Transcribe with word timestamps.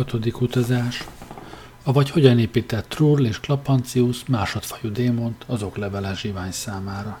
Hatodik 0.00 0.40
utazás. 0.40 1.04
Avagy 1.84 2.10
hogyan 2.10 2.38
épített 2.38 2.88
Trurl 2.88 3.24
és 3.24 3.40
Klapancius 3.40 4.24
másodfajú 4.26 4.92
démont 4.92 5.44
az 5.46 5.62
okleveles 5.62 6.20
zsivány 6.20 6.50
számára. 6.50 7.20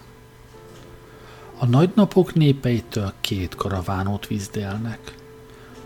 A 1.58 1.66
nagynapok 1.66 2.34
népeitől 2.34 3.12
két 3.20 3.54
karavánót 3.54 4.26
vízdélnek. 4.26 5.14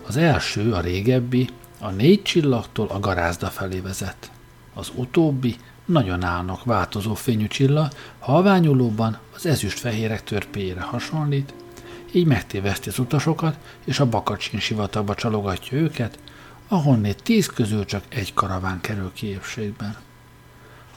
Az 0.07 0.17
első, 0.17 0.73
a 0.73 0.79
régebbi, 0.79 1.49
a 1.79 1.89
négy 1.89 2.21
csillagtól 2.21 2.87
a 2.87 2.99
garázda 2.99 3.47
felé 3.47 3.79
vezet. 3.79 4.31
Az 4.73 4.91
utóbbi 4.95 5.55
nagyon 5.85 6.23
állnak 6.23 6.63
változó 6.63 7.13
fényű 7.13 7.47
csilla, 7.47 7.89
halványulóban 8.19 9.17
az 9.35 9.45
ezüst-fehérek 9.45 10.23
törpéjére 10.23 10.81
hasonlít, 10.81 11.53
így 12.11 12.25
megtéveszti 12.25 12.89
az 12.89 12.99
utasokat, 12.99 13.57
és 13.85 13.99
a 13.99 14.09
bakacsin 14.09 14.59
sivatagba 14.59 15.15
csalogatja 15.15 15.77
őket, 15.77 16.19
ahonnét 16.67 17.23
tíz 17.23 17.45
közül 17.45 17.85
csak 17.85 18.03
egy 18.09 18.33
karaván 18.33 18.81
kerül 18.81 19.11
ki 19.13 19.27
épségben. 19.27 19.95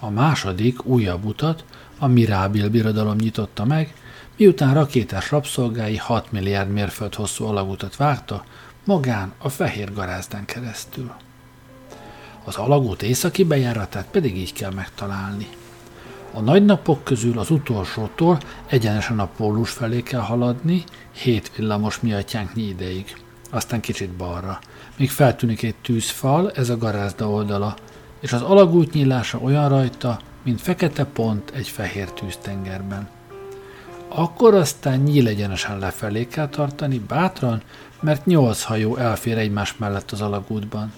A 0.00 0.10
második, 0.10 0.84
újabb 0.84 1.24
utat 1.24 1.64
a 1.98 2.06
Mirábil 2.06 2.68
birodalom 2.68 3.16
nyitotta 3.16 3.64
meg, 3.64 3.94
miután 4.36 4.74
rakétás 4.74 5.30
rabszolgái 5.30 5.96
6 5.96 6.32
milliárd 6.32 6.70
mérföld 6.70 7.14
hosszú 7.14 7.44
alagutat 7.44 7.96
vágta, 7.96 8.44
magán 8.84 9.32
a 9.38 9.48
fehér 9.48 9.92
garázdán 9.92 10.44
keresztül. 10.44 11.12
Az 12.44 12.56
alagút 12.56 13.02
északi 13.02 13.44
bejáratát 13.44 14.06
pedig 14.10 14.36
így 14.36 14.52
kell 14.52 14.72
megtalálni. 14.72 15.48
A 16.32 16.40
nagy 16.40 16.64
napok 16.64 17.04
közül 17.04 17.38
az 17.38 17.50
utolsótól 17.50 18.40
egyenesen 18.66 19.18
a 19.18 19.26
pólus 19.26 19.70
felé 19.70 20.02
kell 20.02 20.20
haladni, 20.20 20.84
hét 21.12 21.56
villamos 21.56 22.00
miatyánknyi 22.00 22.62
ideig. 22.62 23.16
Aztán 23.50 23.80
kicsit 23.80 24.10
balra, 24.10 24.58
míg 24.98 25.10
feltűnik 25.10 25.62
egy 25.62 25.74
tűzfal, 25.74 26.50
ez 26.50 26.68
a 26.68 26.76
garázda 26.76 27.28
oldala, 27.30 27.76
és 28.20 28.32
az 28.32 28.42
alagút 28.42 28.92
nyílása 28.92 29.38
olyan 29.38 29.68
rajta, 29.68 30.20
mint 30.42 30.60
fekete 30.60 31.04
pont 31.04 31.50
egy 31.50 31.68
fehér 31.68 32.12
tűztengerben. 32.12 33.08
Akkor 34.08 34.54
aztán 34.54 34.98
nyíl 34.98 35.28
egyenesen 35.28 35.78
lefelé 35.78 36.26
kell 36.26 36.48
tartani, 36.48 36.98
bátran, 36.98 37.62
mert 38.00 38.26
nyolc 38.26 38.62
hajó 38.62 38.96
elfér 38.96 39.38
egymás 39.38 39.76
mellett 39.76 40.10
az 40.10 40.20
alagútban, 40.20 40.92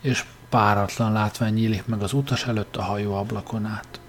és 0.00 0.24
páratlan 0.48 1.12
látvány 1.12 1.54
nyílik 1.54 1.86
meg 1.86 2.02
az 2.02 2.12
utas 2.12 2.46
előtt 2.46 2.76
a 2.76 2.82
hajó 2.82 3.14
ablakon 3.14 3.66
át. 3.66 4.00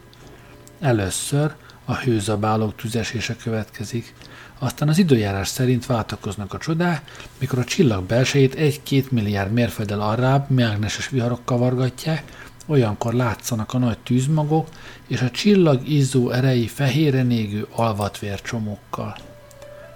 Először 0.80 1.56
a 1.86 1.96
hőzabálók 1.96 2.75
tüzesése 2.75 3.36
következik, 3.36 4.14
aztán 4.63 4.88
az 4.90 4.97
időjárás 4.97 5.47
szerint 5.47 5.85
váltakoznak 5.85 6.53
a 6.53 6.57
csodák, 6.57 7.12
mikor 7.40 7.59
a 7.59 7.63
csillag 7.63 8.03
belsejét 8.03 8.53
egy-két 8.53 9.12
milliárd 9.12 9.51
mérfölddel 9.51 10.01
arrább 10.01 10.50
mágneses 10.50 11.09
viharok 11.09 11.46
kavargatják, 11.46 12.24
olyankor 12.66 13.13
látszanak 13.13 13.74
a 13.74 13.78
nagy 13.78 13.97
tűzmagok 13.97 14.68
és 15.07 15.22
a 15.22 15.31
csillag 15.31 15.88
izzó 15.88 16.29
erei 16.29 16.68
fehére 16.68 17.24
négő 17.24 17.68
alvatvércsomókkal. 17.72 19.18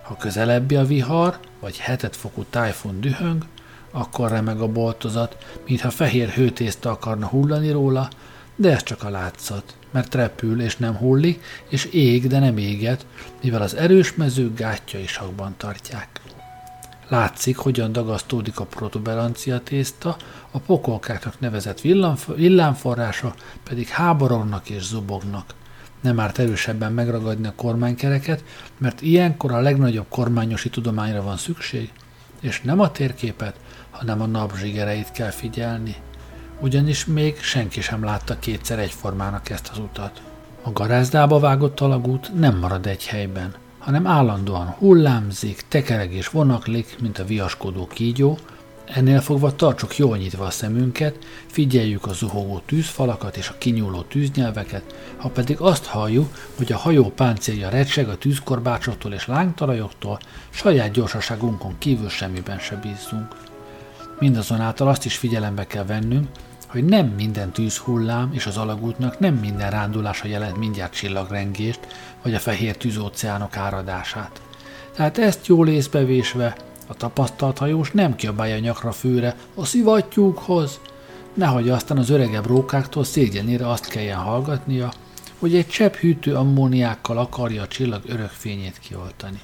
Ha 0.01 0.17
közelebbi 0.17 0.75
a 0.75 0.85
vihar, 0.85 1.39
vagy 1.59 1.77
hetet 1.77 2.15
fokú 2.15 2.45
tájfun 2.49 3.01
dühöng, 3.01 3.45
akkor 3.91 4.29
remeg 4.29 4.59
a 4.59 4.67
boltozat, 4.67 5.37
mintha 5.67 5.89
fehér 5.89 6.29
hőtészta 6.29 6.91
akarna 6.91 7.27
hullani 7.27 7.71
róla, 7.71 8.09
de 8.59 8.71
ez 8.71 8.83
csak 8.83 9.03
a 9.03 9.09
látszat, 9.09 9.75
mert 9.91 10.15
repül 10.15 10.61
és 10.61 10.77
nem 10.77 10.95
hullik, 10.95 11.43
és 11.69 11.85
ég, 11.85 12.27
de 12.27 12.39
nem 12.39 12.57
éget, 12.57 13.05
mivel 13.43 13.61
az 13.61 13.75
erős 13.75 14.15
mezők 14.15 14.57
gátja 14.57 14.99
is 14.99 15.11
sakban 15.11 15.53
tartják. 15.57 16.21
Látszik, 17.07 17.57
hogyan 17.57 17.91
dagasztódik 17.91 18.59
a 18.59 18.65
protuberancia 18.65 19.59
tészta, 19.59 20.17
a 20.51 20.59
pokolkáknak 20.59 21.39
nevezett 21.39 21.81
villámforrása 22.35 23.35
pedig 23.63 23.87
háborognak 23.87 24.69
és 24.69 24.83
zubognak. 24.83 25.53
Nem 26.01 26.19
árt 26.19 26.39
erősebben 26.39 26.93
megragadni 26.93 27.47
a 27.47 27.53
kormánykereket, 27.55 28.43
mert 28.77 29.01
ilyenkor 29.01 29.51
a 29.51 29.59
legnagyobb 29.59 30.05
kormányosi 30.09 30.69
tudományra 30.69 31.21
van 31.21 31.37
szükség, 31.37 31.91
és 32.41 32.61
nem 32.61 32.79
a 32.79 32.91
térképet, 32.91 33.59
hanem 33.91 34.21
a 34.21 34.25
napzsigereit 34.25 35.11
kell 35.11 35.31
figyelni. 35.31 35.95
Ugyanis 36.59 37.05
még 37.05 37.41
senki 37.41 37.81
sem 37.81 38.03
látta 38.03 38.39
kétszer 38.39 38.79
egyformának 38.79 39.49
ezt 39.49 39.69
az 39.71 39.77
utat. 39.77 40.21
A 40.63 40.71
garázdába 40.71 41.39
vágott 41.39 41.79
alagút 41.79 42.39
nem 42.39 42.57
marad 42.57 42.85
egy 42.85 43.05
helyben, 43.05 43.55
hanem 43.79 44.07
állandóan 44.07 44.67
hullámzik, 44.67 45.65
tekereg 45.67 46.13
és 46.13 46.27
vonaklik, 46.27 46.95
mint 47.01 47.19
a 47.19 47.25
viaskodó 47.25 47.87
kígyó, 47.87 48.37
Ennél 48.93 49.21
fogva 49.21 49.55
tartsuk 49.55 49.97
jól 49.97 50.17
nyitva 50.17 50.45
a 50.45 50.49
szemünket, 50.49 51.17
figyeljük 51.47 52.05
a 52.05 52.13
zuhogó 52.13 52.61
tűzfalakat 52.65 53.37
és 53.37 53.49
a 53.49 53.57
kinyúló 53.57 54.01
tűznyelveket, 54.01 54.95
ha 55.17 55.29
pedig 55.29 55.59
azt 55.59 55.85
halljuk, 55.85 56.35
hogy 56.57 56.71
a 56.71 56.77
hajó 56.77 57.09
páncélja 57.09 57.69
recseg 57.69 58.09
a 58.09 58.17
tűzkorbácsoktól 58.17 59.13
és 59.13 59.27
lángtalajoktól, 59.27 60.19
saját 60.49 60.91
gyorsaságunkon 60.91 61.75
kívül 61.77 62.09
semmiben 62.09 62.59
se 62.59 62.75
bízzunk. 62.75 63.35
Mindazonáltal 64.19 64.87
azt 64.87 65.05
is 65.05 65.17
figyelembe 65.17 65.67
kell 65.67 65.85
vennünk, 65.85 66.27
hogy 66.67 66.85
nem 66.85 67.07
minden 67.07 67.51
tűzhullám 67.51 68.29
és 68.33 68.45
az 68.45 68.57
alagútnak 68.57 69.19
nem 69.19 69.33
minden 69.33 69.69
rándulása 69.69 70.27
jelent 70.27 70.57
mindjárt 70.57 70.93
csillagrengést, 70.93 71.79
vagy 72.23 72.33
a 72.33 72.39
fehér 72.39 72.77
tűzóceánok 72.77 73.57
áradását. 73.57 74.41
Tehát 74.95 75.17
ezt 75.17 75.47
jól 75.47 75.67
észbevésve, 75.67 76.55
a 76.87 76.93
tapasztalt 76.93 77.57
hajós 77.57 77.91
nem 77.91 78.15
kiabálja 78.15 78.59
nyakra 78.59 78.91
főre 78.91 79.35
a 79.55 79.65
szivattyúkhoz, 79.65 80.79
nehogy 81.33 81.69
aztán 81.69 81.97
az 81.97 82.09
öregebb 82.09 82.45
rókáktól 82.45 83.03
szégyenére 83.03 83.69
azt 83.69 83.87
kelljen 83.87 84.17
hallgatnia, 84.17 84.91
hogy 85.39 85.55
egy 85.55 85.67
csepp 85.67 85.93
hűtő 85.93 86.35
ammóniákkal 86.35 87.17
akarja 87.17 87.61
a 87.61 87.67
csillag 87.67 88.01
örök 88.05 88.29
fényét 88.29 88.79
kioltani. 88.79 89.39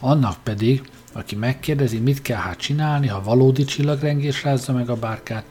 Annak 0.00 0.36
pedig, 0.42 0.82
aki 1.12 1.36
megkérdezi, 1.36 1.98
mit 1.98 2.22
kell 2.22 2.38
hát 2.38 2.58
csinálni, 2.58 3.06
ha 3.06 3.22
valódi 3.22 3.64
csillagrengés 3.64 4.42
rázza 4.42 4.72
meg 4.72 4.88
a 4.88 4.96
bárkát, 4.96 5.44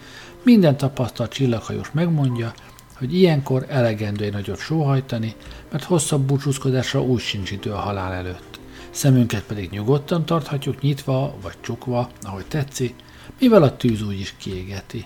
minden 0.44 0.78
tapasztalt 0.78 1.32
csillaghajós 1.32 1.92
megmondja, 1.92 2.54
hogy 2.98 3.16
ilyenkor 3.16 3.66
elegendő 3.70 4.24
egy 4.24 4.34
nagyot 4.34 4.60
sóhajtani, 4.60 5.36
mert 5.72 5.84
hosszabb 5.84 6.22
búcsúzkodásra 6.22 7.02
úgy 7.02 7.20
sincs 7.20 7.52
idő 7.52 7.72
a 7.72 7.80
halál 7.80 8.14
előtt. 8.14 8.60
Szemünket 8.90 9.44
pedig 9.44 9.70
nyugodtan 9.70 10.26
tarthatjuk 10.26 10.82
nyitva 10.82 11.36
vagy 11.42 11.56
csukva, 11.62 12.10
ahogy 12.22 12.46
tetszik, 12.46 12.96
mivel 13.40 13.64
a 13.64 13.78
tűz 13.78 14.02
úgy 14.02 14.20
is 14.20 14.36
kiégeti. 14.38 15.06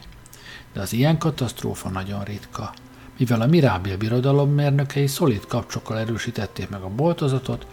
De 0.73 0.81
az 0.81 0.94
ilyen 0.94 1.17
katasztrófa 1.17 1.89
nagyon 1.89 2.23
ritka. 2.23 2.73
Mivel 3.17 3.41
a 3.41 3.47
Mirábil 3.47 3.97
birodalom 3.97 4.50
mérnökei 4.50 5.07
szolid 5.07 5.45
kapcsokkal 5.47 6.00
erősítették 6.00 6.69
meg 6.69 6.81
a 6.81 6.89
boltozatot, 6.95 7.65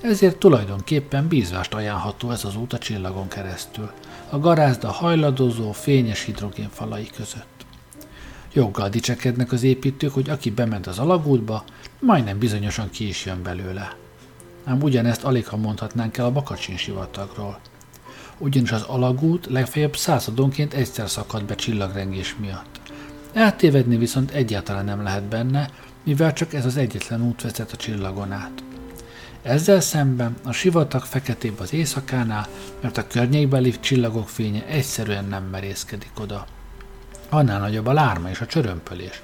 ezért 0.00 0.36
tulajdonképpen 0.36 1.28
bízvást 1.28 1.74
ajánlható 1.74 2.30
ez 2.30 2.44
az 2.44 2.56
út 2.56 2.72
a 2.72 2.78
csillagon 2.78 3.28
keresztül, 3.28 3.90
a 4.30 4.38
garázda 4.38 4.90
hajladozó, 4.90 5.72
fényes 5.72 6.24
hidrogénfalai 6.24 7.10
között. 7.16 7.66
Joggal 8.52 8.88
dicsekednek 8.88 9.52
az 9.52 9.62
építők, 9.62 10.12
hogy 10.12 10.30
aki 10.30 10.50
bement 10.50 10.86
az 10.86 10.98
alagútba, 10.98 11.64
majdnem 12.00 12.38
bizonyosan 12.38 12.90
ki 12.90 13.08
is 13.08 13.24
jön 13.24 13.42
belőle. 13.42 13.96
Ám 14.64 14.82
ugyanezt 14.82 15.24
alig 15.24 15.46
ha 15.46 15.56
mondhatnánk 15.56 16.16
el 16.16 16.24
a 16.24 16.30
Bakacsin 16.30 16.76
sivatagról. 16.76 17.60
Ugyanis 18.38 18.72
az 18.72 18.82
alagút 18.82 19.46
legfeljebb 19.46 19.96
századonként 19.96 20.74
egyszer 20.74 21.08
szakad 21.10 21.44
be 21.44 21.54
csillagrengés 21.54 22.36
miatt. 22.40 22.80
Eltévedni 23.32 23.96
viszont 23.96 24.30
egyáltalán 24.30 24.84
nem 24.84 25.02
lehet 25.02 25.24
benne, 25.24 25.70
mivel 26.04 26.32
csak 26.32 26.54
ez 26.54 26.64
az 26.64 26.76
egyetlen 26.76 27.22
út 27.22 27.42
vezet 27.42 27.72
a 27.72 27.76
csillagon 27.76 28.32
át. 28.32 28.62
Ezzel 29.42 29.80
szemben 29.80 30.36
a 30.44 30.52
sivatag 30.52 31.02
feketébb 31.02 31.60
az 31.60 31.72
éjszakánál, 31.72 32.46
mert 32.80 32.96
a 32.96 33.06
környékbeli 33.06 33.80
csillagok 33.80 34.28
fénye 34.28 34.66
egyszerűen 34.66 35.24
nem 35.24 35.44
merészkedik 35.44 36.12
oda. 36.20 36.46
Annál 37.28 37.60
nagyobb 37.60 37.86
a 37.86 37.92
lárma 37.92 38.30
és 38.30 38.40
a 38.40 38.46
csörömpölés, 38.46 39.22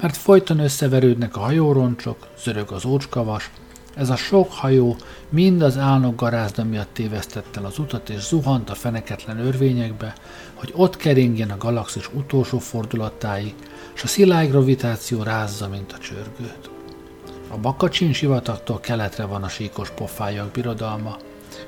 mert 0.00 0.16
folyton 0.16 0.58
összeverődnek 0.58 1.36
a 1.36 1.40
hajóroncsok, 1.40 2.26
zörög 2.42 2.70
az 2.72 2.84
ócskavas, 2.84 3.50
ez 3.96 4.10
a 4.10 4.16
sok 4.16 4.52
hajó 4.52 4.96
mind 5.28 5.62
az 5.62 5.78
álnok 5.78 6.16
garázda 6.16 6.64
miatt 6.64 6.94
tévesztette 6.94 7.60
el 7.60 7.66
az 7.66 7.78
utat 7.78 8.08
és 8.08 8.20
zuhant 8.20 8.70
a 8.70 8.74
feneketlen 8.74 9.38
örvényekbe, 9.38 10.14
hogy 10.54 10.72
ott 10.76 10.96
keringjen 10.96 11.50
a 11.50 11.56
galaxis 11.56 12.10
utolsó 12.12 12.58
fordulatáig, 12.58 13.54
és 13.94 14.02
a 14.02 14.06
szilágy 14.06 14.50
gravitáció 14.50 15.22
rázza, 15.22 15.68
mint 15.68 15.92
a 15.92 15.98
csörgőt. 15.98 16.75
A 17.48 17.56
Bakacsin 17.56 18.12
sivatagtól 18.12 18.80
keletre 18.80 19.24
van 19.24 19.42
a 19.42 19.48
síkos 19.48 19.90
pofájak 19.90 20.50
birodalma, 20.50 21.16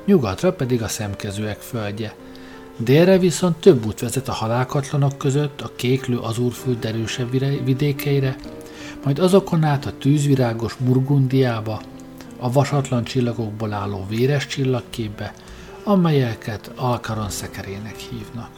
nyugatra 0.05 0.53
pedig 0.53 0.83
a 0.83 0.89
szemkezőek 0.89 1.61
földje. 1.61 2.15
Délre 2.77 3.19
viszont 3.19 3.57
több 3.57 3.87
út 3.87 4.01
vezet 4.01 4.29
a 4.29 4.33
halálkatlanok 4.33 5.19
között 5.19 5.61
a 5.61 5.71
kéklő 5.77 6.19
azúrföld 6.19 6.85
erősebb 6.85 7.31
vidékeire, 7.65 8.37
majd 9.05 9.19
azokon 9.19 9.65
át 9.65 9.87
a 9.87 9.99
tűzvirágos 9.99 10.75
Murgundiába, 10.77 11.81
a 12.39 12.53
vasatlan 12.53 13.05
csillagokból 13.05 13.73
álló 13.73 14.07
véres 14.09 14.47
csillagképbe, 14.47 15.35
amelyeket 15.85 16.71
Alkaron 16.77 17.31
szekerének 17.31 17.97
hívnak. 17.97 18.51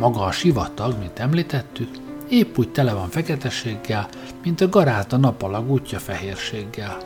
Maga 0.00 0.20
a 0.20 0.30
sivatag, 0.30 0.98
mint 0.98 1.18
említettük, 1.18 1.88
épp 2.28 2.58
úgy 2.58 2.68
tele 2.68 2.92
van 2.92 3.08
feketeséggel, 3.08 4.08
mint 4.42 4.60
a 4.60 4.68
garázda 4.68 5.16
napalag 5.16 5.70
útja 5.70 5.98
fehérséggel. 5.98 6.96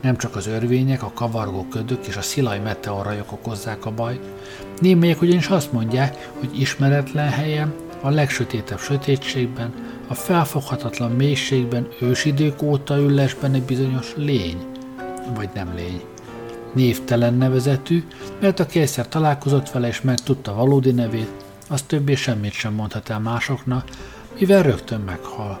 Nem 0.00 0.16
csak 0.16 0.36
az 0.36 0.46
örvények, 0.46 1.02
a 1.02 1.12
kavargó 1.14 1.66
ködök 1.70 2.06
és 2.06 2.16
a 2.16 2.20
szilaj 2.22 2.58
meteorajok 2.58 3.32
okozzák 3.32 3.86
a 3.86 3.90
bajt, 3.90 4.20
némelyek 4.80 5.22
ugyanis 5.22 5.46
azt 5.48 5.72
mondják, 5.72 6.30
hogy 6.38 6.60
ismeretlen 6.60 7.28
helyen, 7.28 7.74
a 8.00 8.10
legsötétebb 8.10 8.78
sötétségben, 8.78 9.72
a 10.06 10.14
felfoghatatlan 10.14 11.10
mélységben 11.10 11.88
ősidők 12.00 12.62
óta 12.62 12.98
üllesben 12.98 13.54
egy 13.54 13.62
bizonyos 13.62 14.12
lény, 14.16 14.66
vagy 15.34 15.48
nem 15.54 15.72
lény. 15.74 16.02
Névtelen 16.74 17.34
nevezetű, 17.34 18.04
mert 18.40 18.60
aki 18.60 18.80
egyszer 18.80 19.08
találkozott 19.08 19.70
vele 19.70 19.88
és 19.88 20.00
megtudta 20.00 20.54
valódi 20.54 20.90
nevét, 20.90 21.45
az 21.68 21.82
többé 21.82 22.14
semmit 22.14 22.52
sem 22.52 22.72
mondhat 22.72 23.08
el 23.08 23.20
másoknak, 23.20 23.88
mivel 24.38 24.62
rögtön 24.62 25.00
meghal. 25.00 25.60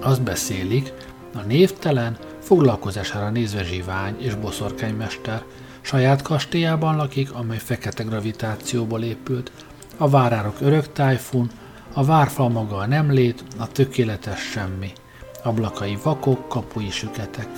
Azt 0.00 0.22
beszélik, 0.22 0.92
a 1.34 1.40
névtelen, 1.40 2.18
foglalkozására 2.40 3.30
nézve 3.30 3.64
zsivány 3.64 4.16
és 4.18 4.34
boszorkánymester, 4.34 5.42
saját 5.80 6.22
kastélyában 6.22 6.96
lakik, 6.96 7.32
amely 7.32 7.58
fekete 7.58 8.02
gravitációból 8.02 9.02
épült, 9.02 9.50
a 9.96 10.08
várárok 10.08 10.56
örök 10.60 10.92
tájfun, 10.92 11.50
a 11.92 12.04
várfal 12.04 12.48
maga 12.48 12.76
a 12.76 12.86
nem 12.86 13.10
lét, 13.10 13.44
a 13.58 13.68
tökéletes 13.68 14.40
semmi. 14.40 14.92
Ablakai 15.42 15.98
vakok, 16.02 16.48
kapui 16.48 16.90
süketek. 16.90 17.48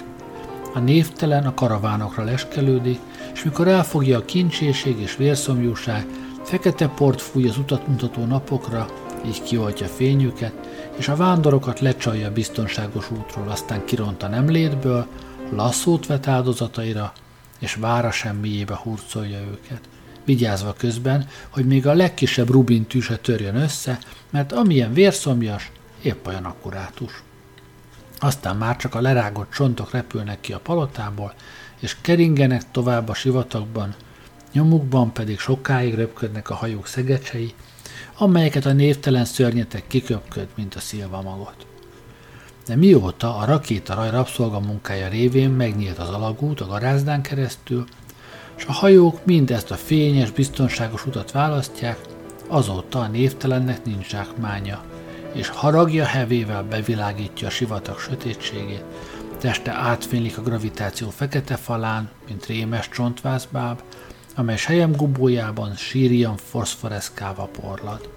A 0.74 0.78
névtelen 0.78 1.46
a 1.46 1.54
karavánokra 1.54 2.24
leskelődik, 2.24 2.98
és 3.34 3.44
mikor 3.44 3.68
elfogja 3.68 4.18
a 4.18 4.24
kincséség 4.24 5.00
és 5.00 5.16
vérszomjúság, 5.16 6.06
fekete 6.46 6.88
port 6.88 7.20
fúj 7.20 7.48
az 7.48 7.58
utat 7.58 7.86
mutató 7.86 8.24
napokra, 8.24 8.86
így 9.26 9.42
kioltja 9.42 9.86
fényüket, 9.86 10.52
és 10.96 11.08
a 11.08 11.16
vándorokat 11.16 11.80
lecsalja 11.80 12.32
biztonságos 12.32 13.10
útról, 13.10 13.48
aztán 13.48 13.84
kiront 13.84 14.22
a 14.22 14.28
nemlétből, 14.28 15.06
lasszót 15.50 16.06
vet 16.06 16.26
áldozataira, 16.26 17.12
és 17.58 17.74
vára 17.74 18.10
semmiébe 18.10 18.76
hurcolja 18.82 19.38
őket 19.38 19.80
vigyázva 20.24 20.72
közben, 20.72 21.28
hogy 21.50 21.66
még 21.66 21.86
a 21.86 21.94
legkisebb 21.94 22.50
rubintű 22.50 23.00
se 23.00 23.16
törjön 23.16 23.56
össze, 23.56 23.98
mert 24.30 24.52
amilyen 24.52 24.92
vérszomjas, 24.92 25.70
épp 26.02 26.26
olyan 26.26 26.44
akkurátus. 26.44 27.22
Aztán 28.18 28.56
már 28.56 28.76
csak 28.76 28.94
a 28.94 29.00
lerágott 29.00 29.50
csontok 29.52 29.90
repülnek 29.90 30.40
ki 30.40 30.52
a 30.52 30.58
palotából, 30.58 31.34
és 31.80 31.96
keringenek 32.00 32.70
tovább 32.70 33.08
a 33.08 33.14
sivatagban, 33.14 33.94
nyomukban 34.56 35.12
pedig 35.12 35.38
sokáig 35.38 35.94
röpködnek 35.94 36.50
a 36.50 36.54
hajók 36.54 36.86
szegecsei, 36.86 37.54
amelyeket 38.16 38.66
a 38.66 38.72
névtelen 38.72 39.24
szörnyetek 39.24 39.86
kiköpköd, 39.86 40.48
mint 40.54 40.74
a 40.74 40.80
szilvamagot. 40.80 41.66
De 42.66 42.76
mióta 42.76 43.36
a 43.36 43.44
rakétaraj 43.44 44.10
rabszolga 44.10 44.60
munkája 44.60 45.08
révén 45.08 45.50
megnyílt 45.50 45.98
az 45.98 46.08
alagút 46.08 46.60
a 46.60 46.66
garázdán 46.66 47.22
keresztül, 47.22 47.84
és 48.56 48.64
a 48.64 48.72
hajók 48.72 49.24
mind 49.24 49.50
ezt 49.50 49.70
a 49.70 49.74
fényes, 49.74 50.30
biztonságos 50.30 51.06
utat 51.06 51.32
választják, 51.32 51.98
azóta 52.48 53.00
a 53.00 53.06
névtelennek 53.06 53.84
nincs 53.84 54.08
zsákmánya, 54.08 54.84
és 55.32 55.48
haragja 55.48 56.04
hevével 56.04 56.62
bevilágítja 56.62 57.46
a 57.46 57.50
sivatag 57.50 57.98
sötétségét, 57.98 58.84
teste 59.38 59.72
átfénylik 59.72 60.38
a 60.38 60.42
gravitáció 60.42 61.10
fekete 61.10 61.56
falán, 61.56 62.10
mint 62.26 62.46
rémes 62.46 62.88
csontvászbáb, 62.88 63.82
amely 64.36 64.56
sejem 64.56 64.92
gubójában 64.92 65.74
sírian 65.74 66.36
foszforeszkálva 66.36 67.48
porlad. 67.60 68.08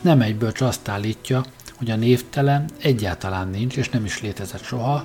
Nem 0.00 0.20
egyből 0.20 0.52
azt 0.58 0.88
állítja, 0.88 1.44
hogy 1.74 1.90
a 1.90 1.96
névtelen 1.96 2.70
egyáltalán 2.82 3.48
nincs 3.48 3.76
és 3.76 3.88
nem 3.88 4.04
is 4.04 4.20
létezett 4.20 4.62
soha, 4.62 5.04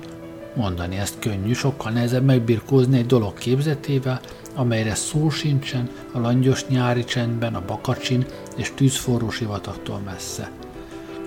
mondani 0.56 0.98
ezt 0.98 1.20
könnyű, 1.20 1.54
sokkal 1.54 1.92
nehezebb 1.92 2.24
megbirkózni 2.24 2.98
egy 2.98 3.06
dolog 3.06 3.34
képzetével, 3.34 4.22
amelyre 4.56 4.96
szó 4.96 5.30
sincsen 5.30 5.90
a 6.12 6.20
langyos 6.20 6.66
nyári 6.68 7.04
csendben, 7.04 7.56
a 7.56 7.66
bakacsin 7.66 8.26
és 8.56 8.72
tűzforró 8.76 9.30
sivatagtól 9.30 10.00
messze. 10.00 10.52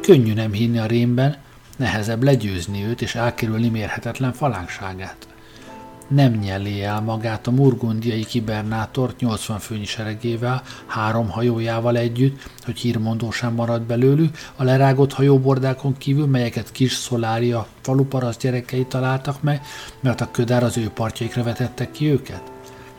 Könnyű 0.03 0.33
nem 0.33 0.53
hinni 0.53 0.79
a 0.79 0.87
rémben, 0.87 1.37
nehezebb 1.77 2.23
legyőzni 2.23 2.85
őt 2.85 3.03
és 3.03 3.15
elkerülni 3.15 3.69
mérhetetlen 3.69 4.33
falánkságát. 4.33 5.28
Nem 6.09 6.33
nyeli 6.33 6.83
el 6.83 7.01
magát 7.01 7.47
a 7.47 7.51
murgundiai 7.51 8.25
kibernátort 8.25 9.21
80 9.21 9.59
főnyi 9.59 9.85
seregével, 9.85 10.63
három 10.87 11.31
hajójával 11.31 11.97
együtt, 11.97 12.51
hogy 12.65 12.79
hírmondó 12.79 13.31
sem 13.31 13.55
marad 13.55 13.83
belőlük, 13.83 14.37
a 14.57 14.65
lerágott 14.65 15.13
hajóbordákon 15.13 15.97
kívül, 15.99 16.27
melyeket 16.27 16.73
kis 16.73 16.93
szolária 16.93 17.67
faluparaszt 17.81 18.41
gyerekei 18.41 18.87
találtak 18.87 19.43
meg, 19.43 19.61
mert 20.01 20.21
a 20.21 20.31
ködár 20.31 20.63
az 20.63 20.77
ő 20.77 20.91
partjaikra 20.95 21.43
vetettek 21.43 21.91
ki 21.91 22.11
őket? 22.11 22.43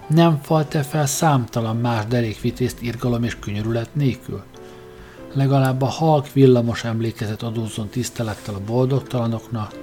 Nem 0.07 0.39
falt-e 0.41 0.83
fel 0.83 1.05
számtalan 1.05 1.77
más 1.77 2.05
derékvitézt 2.05 2.81
irgalom 2.81 3.23
és 3.23 3.39
könyörület 3.39 3.95
nélkül? 3.95 4.43
Legalább 5.33 5.81
a 5.81 5.85
halk 5.85 6.33
villamos 6.33 6.83
emlékezet 6.83 7.43
adózzon 7.43 7.87
tisztelettel 7.87 8.53
a 8.53 8.61
boldogtalanoknak, 8.65 9.73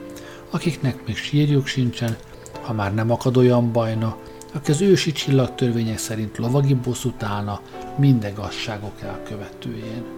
akiknek 0.51 1.07
még 1.07 1.17
sírjuk 1.17 1.67
sincsen, 1.67 2.17
ha 2.67 2.73
már 2.73 2.95
nem 2.95 3.11
akad 3.11 3.37
olyan 3.37 3.73
bajna, 3.73 4.17
aki 4.55 4.71
az 4.71 4.81
ősi 4.81 5.13
csillagtörvények 5.13 5.99
szerint 5.99 6.39
lovagi 6.39 6.75
bosszút 6.75 7.23
állna 7.23 7.61
minden 7.97 8.35
gazságok 8.35 9.03
elkövetőjén. 9.03 10.16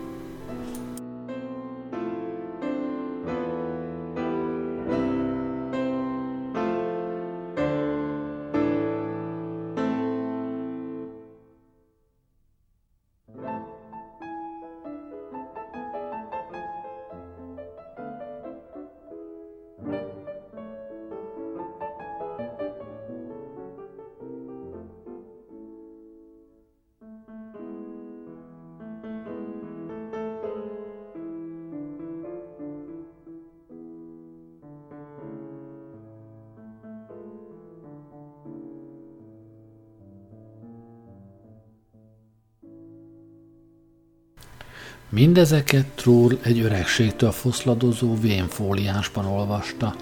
Mindezeket 45.11 45.87
Trull 45.87 46.39
egy 46.43 46.61
öregségtől 46.61 47.31
foszladozó 47.31 48.21
vénfóliánsban 48.21 49.27
olvasta, 49.27 49.95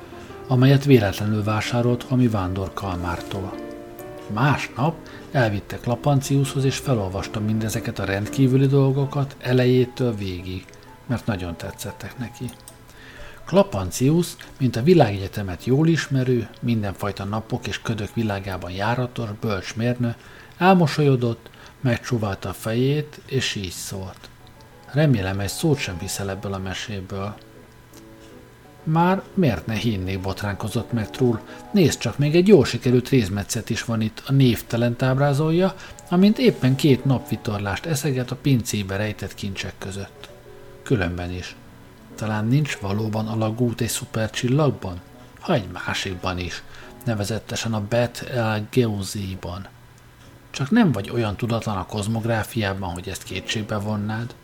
amelyet 0.49 0.85
véletlenül 0.85 1.45
vásárolt 1.45 2.03
Hami 2.03 2.29
Vándor 2.29 2.75
Kalmártól. 2.75 3.55
Másnap 4.33 4.95
elvittek 5.31 5.85
Lapanciushoz 5.85 6.65
és 6.65 6.77
felolvasta 6.77 7.41
mindezeket 7.41 7.99
a 7.99 8.05
rendkívüli 8.05 8.67
dolgokat 8.67 9.37
elejétől 9.39 10.15
végig, 10.15 10.65
mert 11.07 11.27
nagyon 11.27 11.57
tetszettek 11.57 12.19
neki. 12.19 12.45
Klapancius, 13.45 14.27
mint 14.59 14.77
a 14.77 14.83
világegyetemet 14.83 15.65
jól 15.65 15.89
ismerő, 15.89 16.49
mindenfajta 16.61 17.25
napok 17.25 17.67
és 17.67 17.81
ködök 17.83 18.15
világában 18.15 18.71
járatos, 18.71 19.29
bölcs 19.41 19.77
mérnő, 19.77 20.15
elmosolyodott, 20.59 21.51
megcsóválta 21.81 22.49
a 22.49 22.53
fejét, 22.53 23.21
és 23.27 23.55
így 23.55 23.71
szólt. 23.71 24.29
Remélem 24.97 25.41
egy 25.41 25.49
szót 25.49 25.79
sem 25.79 25.99
hiszel 25.99 26.31
ebből 26.31 26.53
a 26.53 26.59
meséből. 26.59 27.35
Már 28.83 29.23
miért 29.35 29.67
ne 29.67 29.75
hinnék, 29.75 30.21
botránkozott 30.21 30.93
meg 30.93 31.11
Trull. 31.11 31.41
Nézd 31.73 31.99
csak, 31.99 32.19
még 32.19 32.35
egy 32.35 32.49
jól 32.49 32.65
sikerült 32.65 33.09
rézmetszet 33.09 33.71
is 33.71 33.85
van 33.85 34.01
itt, 34.01 34.23
a 34.27 34.33
névtelen 34.33 34.97
ábrázolja, 34.99 35.75
amint 36.09 36.39
éppen 36.39 36.77
két 36.77 37.05
napvitorlást 37.05 37.87
eszeget 37.87 38.31
a 38.31 38.37
pincébe 38.37 38.97
rejtett 38.97 39.35
kincsek 39.35 39.75
között. 39.79 40.29
Különben 40.83 41.33
is. 41.33 41.57
Talán 42.15 42.47
nincs 42.47 42.77
valóban 42.77 43.27
a 43.29 43.37
lagút 43.37 43.81
egy 43.81 43.89
szupercsillagban? 43.89 45.01
Ha 45.41 45.55
egy 45.55 45.69
másikban 45.73 46.39
is, 46.39 46.63
nevezettesen 47.05 47.75
a 47.75 47.81
Bet 47.89 48.23
el 48.23 48.67
Geuzéban. 48.71 49.67
Csak 50.51 50.71
nem 50.71 50.93
vagy 50.93 51.11
olyan 51.11 51.37
tudatlan 51.37 51.77
a 51.77 51.87
kozmográfiában, 51.87 52.91
hogy 52.91 53.09
ezt 53.09 53.23
kétségbe 53.23 53.79
vonnád. 53.79 54.35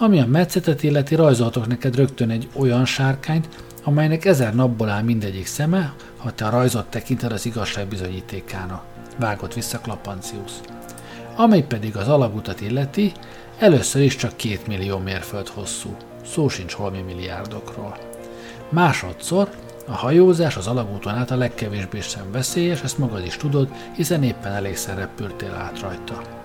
Ami 0.00 0.20
a 0.20 0.26
metszetet 0.26 0.82
illeti, 0.82 1.14
rajzoltok 1.14 1.66
neked 1.66 1.96
rögtön 1.96 2.30
egy 2.30 2.48
olyan 2.52 2.84
sárkányt, 2.84 3.48
amelynek 3.84 4.24
ezer 4.24 4.54
napból 4.54 4.88
áll 4.88 5.02
mindegyik 5.02 5.46
szeme, 5.46 5.94
ha 6.16 6.32
te 6.32 6.44
a 6.44 6.50
rajzot 6.50 6.86
tekinted 6.86 7.32
az 7.32 7.46
igazság 7.46 7.86
bizonyítékának. 7.86 8.82
Vágott 9.16 9.54
vissza 9.54 9.78
Klapancius. 9.78 10.52
Ami 11.36 11.62
pedig 11.62 11.96
az 11.96 12.08
alagutat 12.08 12.60
illeti, 12.60 13.12
először 13.58 14.02
is 14.02 14.16
csak 14.16 14.36
két 14.36 14.66
millió 14.66 14.98
mérföld 14.98 15.48
hosszú, 15.48 15.96
szó 16.24 16.48
sincs 16.48 16.72
holmi 16.72 17.00
milliárdokról. 17.00 17.98
Másodszor 18.68 19.48
a 19.86 19.92
hajózás 19.92 20.56
az 20.56 20.66
alagúton 20.66 21.14
át 21.14 21.30
a 21.30 21.36
legkevésbé 21.36 22.00
sem 22.00 22.32
veszélyes, 22.32 22.82
ezt 22.82 22.98
magad 22.98 23.26
is 23.26 23.36
tudod, 23.36 23.68
hiszen 23.96 24.22
éppen 24.22 24.52
elégszer 24.52 24.96
repültél 24.96 25.54
át 25.54 25.80
rajta. 25.80 26.37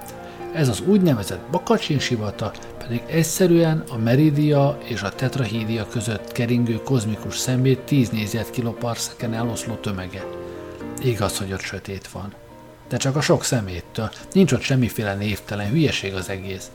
Ez 0.53 0.67
az 0.69 0.81
úgynevezett 0.81 1.49
Bakacsin 1.51 1.99
sivata 1.99 2.51
pedig 2.77 3.01
egyszerűen 3.05 3.83
a 3.89 3.97
Meridia 3.97 4.77
és 4.83 5.01
a 5.01 5.09
Tetrahídia 5.09 5.87
között 5.87 6.31
keringő 6.31 6.81
kozmikus 6.83 7.37
szemét 7.37 7.79
10 7.79 8.11
kiloparszeken 8.51 9.33
eloszló 9.33 9.73
tömege. 9.73 10.25
Igaz, 11.01 11.37
hogy 11.37 11.53
ott 11.53 11.61
sötét 11.61 12.07
van. 12.07 12.33
De 12.89 12.97
csak 12.97 13.15
a 13.15 13.21
sok 13.21 13.43
szeméttől. 13.43 14.09
Nincs 14.31 14.51
ott 14.51 14.61
semmiféle 14.61 15.15
névtelen 15.15 15.69
hülyeség 15.69 16.13
az 16.13 16.29
egész. 16.29 16.71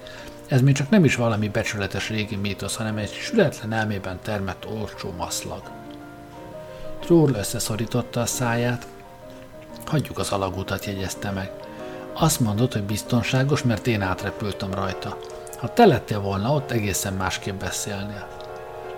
Ez 0.46 0.60
még 0.60 0.74
csak 0.74 0.90
nem 0.90 1.04
is 1.04 1.16
valami 1.16 1.48
becsületes 1.48 2.08
régi 2.08 2.36
mítosz, 2.36 2.76
hanem 2.76 2.96
egy 2.96 3.12
sületlen 3.12 3.72
elmében 3.72 4.18
termett 4.22 4.66
olcsó 4.66 5.12
maszlag. 5.16 5.62
Trúr 7.00 7.30
összeszorította 7.36 8.20
a 8.20 8.26
száját. 8.26 8.86
Hagyjuk 9.86 10.18
az 10.18 10.30
alagútat, 10.30 10.84
jegyezte 10.84 11.30
meg. 11.30 11.67
Azt 12.20 12.40
mondod, 12.40 12.72
hogy 12.72 12.82
biztonságos, 12.82 13.62
mert 13.62 13.86
én 13.86 14.02
átrepültem 14.02 14.74
rajta. 14.74 15.18
Ha 15.56 15.72
te 15.72 15.86
lettél 15.86 16.20
volna 16.20 16.54
ott, 16.54 16.70
egészen 16.70 17.12
másképp 17.12 17.60
beszélnél. 17.60 18.28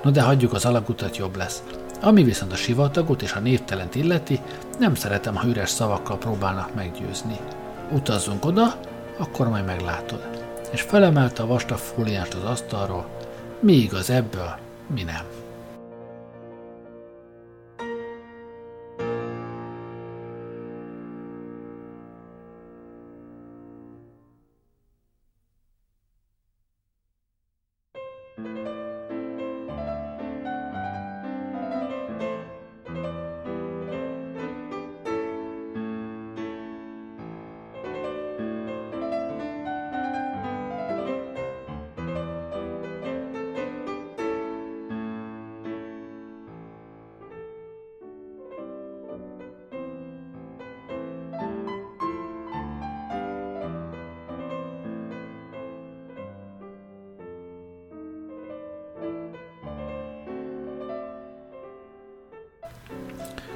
No 0.03 0.11
de 0.11 0.23
hagyjuk 0.23 0.53
az 0.53 0.65
alagutat, 0.65 1.17
jobb 1.17 1.37
lesz. 1.37 1.63
Ami 2.01 2.23
viszont 2.23 2.53
a 2.53 2.57
sivatagot 2.57 3.23
és 3.23 3.33
a 3.33 3.41
névtelent 3.41 3.95
illeti, 3.95 4.41
nem 4.79 4.95
szeretem, 4.95 5.35
ha 5.35 5.47
üres 5.47 5.71
szavakkal 5.71 6.19
próbálnak 6.19 6.75
meggyőzni. 6.75 7.39
Utazzunk 7.91 8.45
oda, 8.45 8.75
akkor 9.19 9.49
majd 9.49 9.65
meglátod. 9.65 10.29
És 10.71 10.81
felemelte 10.81 11.43
a 11.43 11.47
vastag 11.47 11.79
fóliást 11.79 12.35
az 12.35 12.45
asztalról, 12.45 13.07
mi 13.61 13.73
igaz 13.73 14.11
ebből, 14.11 14.59
mi 14.95 15.03
nem. 15.03 15.40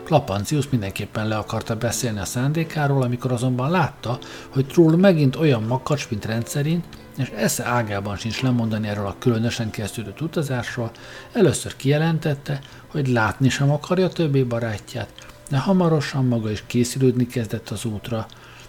Klapancius 0.05 0.69
mindenképpen 0.69 1.29
le 1.29 1.37
akarta 1.37 1.77
beszélni 1.77 2.19
a 2.19 2.25
szándékáról, 2.25 3.03
amikor 3.03 3.33
azonban 3.33 3.71
látta, 3.71 4.19
hogy 4.49 4.67
Trull 4.67 4.97
megint 4.97 5.37
olyan 5.37 5.63
makacs, 5.63 6.09
mint 6.09 6.25
rendszerint, 6.25 6.85
és 7.19 7.33
esze 7.37 7.65
ágában 7.65 8.17
sincs 8.17 8.43
lemondani 8.43 8.89
erről 8.89 9.07
a 9.07 9.17
különösen 9.19 9.71
kezdődött 9.71 10.21
utazásról, 10.21 10.91
először 11.33 11.77
kijelentette, 11.77 12.61
hogy 12.87 13.09
látni 13.09 13.49
sem 13.49 13.71
akarja 13.71 14.09
többé 14.09 14.43
barátját, 14.43 15.09
de 15.51 15.59
hamarosan 15.59 16.25
maga 16.25 16.51
is 16.51 16.63
készülődni 16.67 17.27
kezdett 17.27 17.71
az 17.71 17.85
útra, 17.85 18.27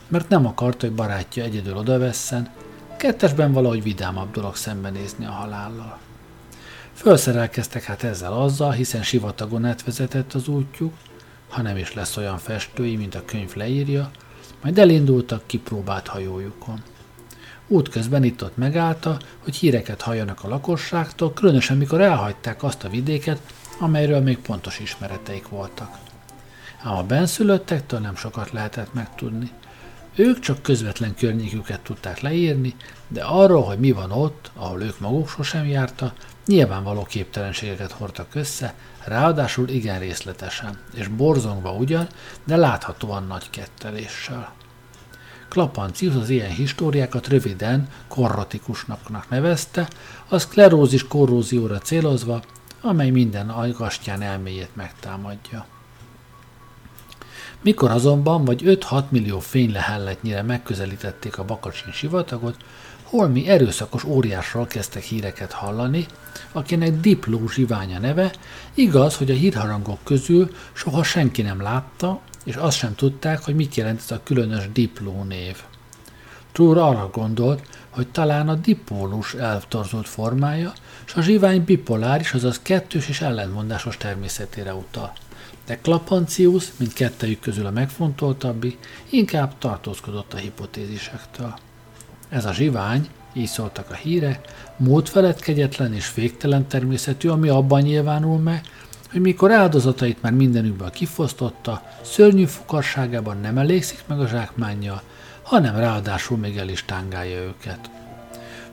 mert 0.08 0.30
nem 0.30 0.46
akarta, 0.46 0.86
hogy 0.86 0.96
barátja 0.96 1.44
egyedül 1.44 1.78
odavesszen, 1.78 2.50
kettesben 2.98 3.52
valahogy 3.52 3.84
vidámabb 3.84 4.32
dolog 4.32 4.56
szembenézni 4.56 5.26
a 5.26 5.32
halállal. 5.32 5.98
Fölszerelkeztek 6.94 7.84
hát 7.84 8.04
ezzel 8.04 8.34
azzal, 8.34 8.72
hiszen 8.72 9.04
sivatagon 9.04 9.66
átvezetett 9.66 10.34
az 10.34 10.48
útjuk, 10.48 10.94
ha 11.56 11.62
nem 11.62 11.78
is 11.78 11.94
lesz 11.94 12.18
olyan 12.18 12.38
festői, 12.38 12.96
mint 12.96 13.16
a 13.16 13.26
könyv 13.26 13.56
leírja, 13.56 14.12
majd 14.62 14.80
elindultak 14.80 15.44
kipróbált 15.46 16.08
hajójukon. 16.08 16.84
Útközben 17.68 18.24
itt-ott 18.24 18.58
megállta, 18.58 19.18
hogy 19.40 19.56
híreket 19.56 20.02
halljanak 20.02 20.44
a 20.44 20.48
lakosságtól, 20.48 21.34
különösen 21.34 21.78
mikor 21.78 22.02
elhagyták 22.02 22.64
azt 22.64 22.84
a 22.84 22.90
vidéket, 22.90 23.40
amelyről 23.80 24.20
még 24.20 24.38
pontos 24.38 24.80
ismereteik 24.80 25.48
voltak. 25.48 25.98
Ám 26.84 26.96
a 26.98 27.04
benszülöttektől 27.04 28.00
nem 28.00 28.16
sokat 28.16 28.52
lehetett 28.52 28.94
megtudni. 28.94 29.52
Ők 30.16 30.40
csak 30.40 30.62
közvetlen 30.62 31.16
környéküket 31.16 31.82
tudták 31.82 32.20
leírni, 32.20 32.76
de 33.08 33.24
arról, 33.24 33.64
hogy 33.64 33.80
mi 33.80 33.92
van 33.92 34.12
ott, 34.12 34.52
ahol 34.54 34.82
ők 34.82 35.00
maguk 35.00 35.30
sosem 35.30 35.68
járta, 35.68 36.14
nyilvánvaló 36.46 37.04
képtelenségeket 37.04 37.92
hordtak 37.92 38.36
össze, 38.36 38.74
ráadásul 39.06 39.70
igen 39.70 40.00
részletesen, 40.00 40.78
és 40.94 41.08
borzongva 41.08 41.72
ugyan, 41.72 42.08
de 42.44 42.56
láthatóan 42.56 43.28
nagy 43.28 43.50
ketteléssel. 43.50 44.54
Klapancius 45.50 46.16
az 46.16 46.30
ilyen 46.30 46.50
históriákat 46.50 47.28
röviden 47.28 47.88
korrotikusnak 48.08 49.30
nevezte, 49.30 49.88
a 50.28 50.40
szklerózis 50.40 51.08
korrózióra 51.08 51.78
célozva, 51.78 52.42
amely 52.82 53.10
minden 53.10 53.50
ajgastyán 53.50 54.22
elméjét 54.22 54.76
megtámadja. 54.76 55.66
Mikor 57.62 57.92
azonban 57.92 58.46
vagy 58.46 58.62
5-6 58.66 59.10
millió 59.10 59.40
fénylehelletnyire 59.40 60.42
megközelítették 60.42 61.38
a 61.38 61.46
Bakacsin 61.46 61.92
sivatagot, 61.92 62.56
holmi 63.06 63.48
erőszakos 63.48 64.04
óriásról 64.04 64.68
kezdtek 64.68 65.04
híreket 65.04 65.52
hallani, 65.52 66.06
akinek 66.52 67.00
Dipló 67.00 67.48
zsiványa 67.48 68.00
neve, 68.00 68.32
igaz, 68.74 69.16
hogy 69.16 69.32
a 69.32 69.34
hírharangok 69.34 70.00
közül 70.04 70.56
soha 70.74 71.04
senki 71.04 71.42
nem 71.42 71.62
látta, 71.62 72.22
és 72.44 72.56
azt 72.56 72.78
sem 72.78 72.96
tudták, 72.96 73.44
hogy 73.44 73.56
mit 73.56 73.76
jelent 73.76 74.00
ez 74.00 74.12
a 74.12 74.24
különös 74.24 74.72
Dipló 74.72 75.24
név. 75.24 75.58
Trúr 76.52 76.78
arra 76.78 77.10
gondolt, 77.12 77.68
hogy 77.90 78.08
talán 78.08 78.50
a 78.50 78.56
dipólus 78.56 79.34
eltorzult 79.34 80.08
formája, 80.08 80.74
és 81.06 81.14
a 81.14 81.22
zsivány 81.22 81.64
bipoláris, 81.64 82.34
azaz 82.34 82.60
kettős 82.62 83.10
és 83.10 83.22
ellentmondásos 83.22 83.98
természetére 83.98 84.74
utal. 84.74 85.14
De 85.66 85.78
Klapancius, 85.78 86.66
mint 86.78 86.94
kettejük 86.94 87.40
közül 87.40 87.66
a 87.66 87.72
megfontoltabbi, 87.72 88.78
inkább 89.10 89.58
tartózkodott 89.58 90.34
a 90.34 90.38
hipotézisektől. 90.38 91.56
Ez 92.30 92.46
a 92.46 92.54
zsivány, 92.54 93.08
így 93.34 93.48
szóltak 93.48 93.90
a 93.90 93.94
híre, 93.94 94.42
múlt 94.78 95.10
felett 95.10 95.40
kegyetlen 95.40 95.94
és 95.94 96.06
féktelen 96.06 96.68
természetű, 96.68 97.30
ami 97.30 97.50
abban 97.50 97.82
nyilvánul 97.82 98.40
meg, 98.40 98.62
hogy 99.12 99.22
mikor 99.22 99.52
áldozatait 99.52 100.22
már 100.22 100.32
mindenükből 100.32 100.90
kifosztotta, 100.90 101.82
szörnyű 102.02 102.46
fukarságában 102.46 103.38
nem 103.42 103.58
elégszik 103.58 104.04
meg 104.08 104.20
a 104.20 104.28
zsákmánja, 104.28 105.02
hanem 105.42 105.76
ráadásul 105.76 106.38
még 106.38 106.58
el 106.58 106.70
is 106.70 106.86
tángálja 106.86 107.38
őket. 107.42 107.90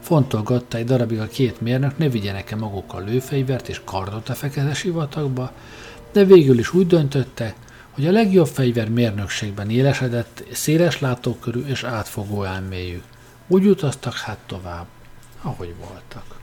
Fontolgatta 0.01 0.77
egy 0.77 0.85
darabig 0.85 1.21
a 1.21 1.27
két 1.27 1.61
mérnök, 1.61 1.99
ne 1.99 2.09
vigyenek-e 2.09 2.57
magukkal 2.57 3.05
lőfegyvert 3.05 3.69
és 3.69 3.81
kardot 3.85 4.29
a 4.29 4.35
fekete 4.35 4.75
sivatagba, 4.75 5.53
de 6.13 6.25
végül 6.25 6.59
is 6.59 6.75
úgy 6.75 6.87
döntötte, 6.87 7.55
hogy 7.91 8.07
a 8.07 8.11
legjobb 8.11 8.47
fegyver 8.47 8.89
mérnökségben 8.89 9.71
élesedett, 9.71 10.45
széles 10.53 11.01
látókörű 11.01 11.65
és 11.67 11.85
átfogó 11.85 12.43
elméjű. 12.43 13.01
Úgy 13.53 13.67
utaztak 13.67 14.15
hát 14.15 14.39
tovább, 14.47 14.87
ahogy 15.43 15.75
voltak. 15.77 16.42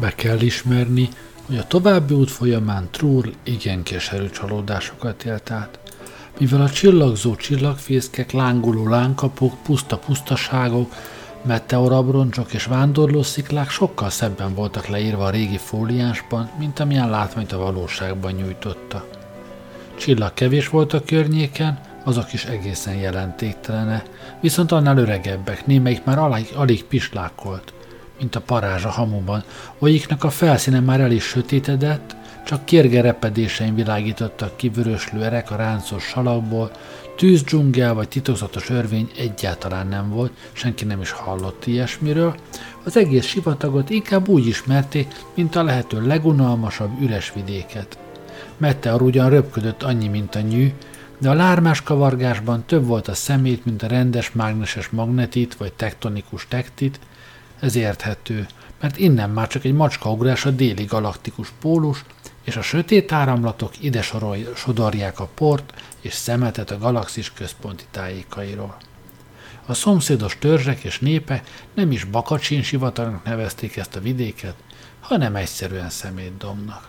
Be 0.00 0.12
kell 0.14 0.40
ismerni, 0.40 1.08
hogy 1.46 1.56
a 1.56 1.66
további 1.66 2.14
út 2.14 2.30
folyamán 2.30 2.88
Trúr 2.90 3.32
igen 3.42 3.82
keserű 3.82 4.28
csalódásokat 4.28 5.24
élt 5.24 5.50
át. 5.50 5.78
Mivel 6.38 6.60
a 6.60 6.70
csillagzó 6.70 7.34
csillagfészkek, 7.34 8.32
lángoló 8.32 8.88
lánkapok, 8.88 9.62
puszta 9.62 9.98
pusztaságok, 9.98 10.94
meteorabroncsok 11.42 12.52
és 12.52 12.64
vándorlósziklák 12.64 13.70
sokkal 13.70 14.10
szebben 14.10 14.54
voltak 14.54 14.86
leírva 14.86 15.24
a 15.24 15.30
régi 15.30 15.58
fóliánsban, 15.58 16.50
mint 16.58 16.78
amilyen 16.78 17.10
látványt 17.10 17.52
a 17.52 17.58
valóságban 17.58 18.32
nyújtotta. 18.32 19.04
Csillag 19.94 20.34
kevés 20.34 20.68
volt 20.68 20.92
a 20.92 21.02
környéken, 21.04 21.80
azok 22.04 22.32
is 22.32 22.44
egészen 22.44 22.94
jelentéktelene, 22.94 24.02
viszont 24.40 24.72
annál 24.72 24.98
öregebbek, 24.98 25.66
némelyik 25.66 26.04
már 26.04 26.18
alig, 26.18 26.48
alig 26.54 26.84
pislákolt, 26.84 27.72
mint 28.18 28.34
a 28.34 28.40
parázs 28.40 28.84
a 28.84 28.90
hamuban, 28.90 29.44
olyiknak 29.78 30.24
a 30.24 30.30
felszíne 30.30 30.80
már 30.80 31.00
el 31.00 31.12
is 31.12 31.24
sötétedett, 31.24 32.16
csak 32.46 32.64
kérge 32.64 33.00
repedésein 33.00 33.74
világítottak 33.74 34.56
ki 34.56 34.68
vöröslő 34.68 35.24
erek 35.24 35.50
a 35.50 35.56
ráncos 35.56 36.02
salakból, 36.02 36.70
tűzdzsungel 37.16 37.94
vagy 37.94 38.08
titokzatos 38.08 38.70
örvény 38.70 39.10
egyáltalán 39.16 39.86
nem 39.86 40.10
volt, 40.10 40.32
senki 40.52 40.84
nem 40.84 41.00
is 41.00 41.10
hallott 41.10 41.66
ilyesmiről, 41.66 42.34
az 42.84 42.96
egész 42.96 43.26
sivatagot 43.26 43.90
inkább 43.90 44.28
úgy 44.28 44.46
ismerték, 44.46 45.14
mint 45.34 45.56
a 45.56 45.62
lehető 45.62 46.06
legunalmasabb 46.06 47.00
üres 47.00 47.32
vidéket. 47.34 47.98
Meteor 48.56 49.02
ugyan 49.02 49.30
röpködött 49.30 49.82
annyi, 49.82 50.08
mint 50.08 50.34
a 50.34 50.40
nyű, 50.40 50.72
de 51.18 51.30
a 51.30 51.34
lármás 51.34 51.82
kavargásban 51.82 52.64
több 52.66 52.86
volt 52.86 53.08
a 53.08 53.14
szemét, 53.14 53.64
mint 53.64 53.82
a 53.82 53.86
rendes 53.86 54.32
mágneses 54.32 54.88
magnetit 54.88 55.54
vagy 55.54 55.72
tektonikus 55.72 56.46
tektit, 56.48 57.00
ez 57.60 57.74
érthető, 57.74 58.46
mert 58.80 58.98
innen 58.98 59.30
már 59.30 59.48
csak 59.48 59.64
egy 59.64 59.72
macskaugrás 59.72 60.46
a 60.46 60.50
déli 60.50 60.84
galaktikus 60.84 61.52
pólus, 61.60 62.04
és 62.44 62.56
a 62.56 62.62
sötét 62.62 63.12
áramlatok 63.12 63.82
ide 63.82 64.02
sodorják 64.54 65.20
a 65.20 65.28
port 65.34 65.74
és 66.00 66.12
szemetet 66.12 66.70
a 66.70 66.78
galaxis 66.78 67.32
központi 67.32 67.84
tájékairól. 67.90 68.76
A 69.66 69.74
szomszédos 69.74 70.38
törzsek 70.38 70.84
és 70.84 70.98
népe 70.98 71.42
nem 71.74 71.92
is 71.92 72.04
Bakacsin 72.04 72.62
sivatagnak 72.62 73.24
nevezték 73.24 73.76
ezt 73.76 73.96
a 73.96 74.00
vidéket, 74.00 74.54
hanem 75.00 75.36
egyszerűen 75.36 75.90
szemétdomnak. 75.90 76.88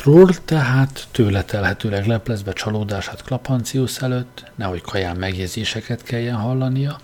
Troll 0.00 0.34
tehát 0.44 1.08
tőle 1.10 1.42
telhetőleg 1.42 2.06
leplezve 2.06 2.52
csalódását 2.52 3.22
Klapancius 3.22 4.02
előtt, 4.02 4.44
nehogy 4.54 4.80
kaján 4.80 5.16
megjegyzéseket 5.16 6.02
kelljen 6.02 6.36
hallania, 6.36 6.98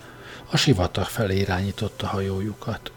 a 0.51 0.57
sivatag 0.57 1.05
felé 1.05 1.37
irányította 1.37 2.07
hajójukat. 2.07 2.91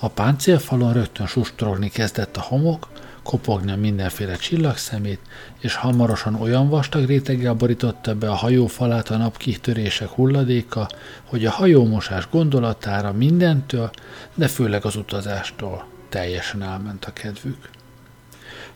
A 0.00 0.08
páncélfalon 0.08 0.92
rögtön 0.92 1.26
sustorogni 1.26 1.88
kezdett 1.88 2.36
a 2.36 2.40
homok, 2.40 2.88
kopogni 3.22 3.72
a 3.72 3.76
mindenféle 3.76 4.36
csillagszemét, 4.36 5.20
és 5.58 5.74
hamarosan 5.74 6.34
olyan 6.34 6.68
vastag 6.68 7.06
réteggel 7.06 7.54
borította 7.54 8.14
be 8.14 8.30
a 8.30 8.34
hajó 8.34 8.66
falát 8.66 9.10
a 9.10 9.16
napkitörések 9.16 10.08
hulladéka, 10.08 10.88
hogy 11.24 11.46
a 11.46 11.50
hajómosás 11.50 12.28
gondolatára 12.30 13.12
mindentől, 13.12 13.90
de 14.34 14.48
főleg 14.48 14.84
az 14.84 14.96
utazástól 14.96 15.86
teljesen 16.08 16.62
elment 16.62 17.04
a 17.04 17.12
kedvük. 17.12 17.68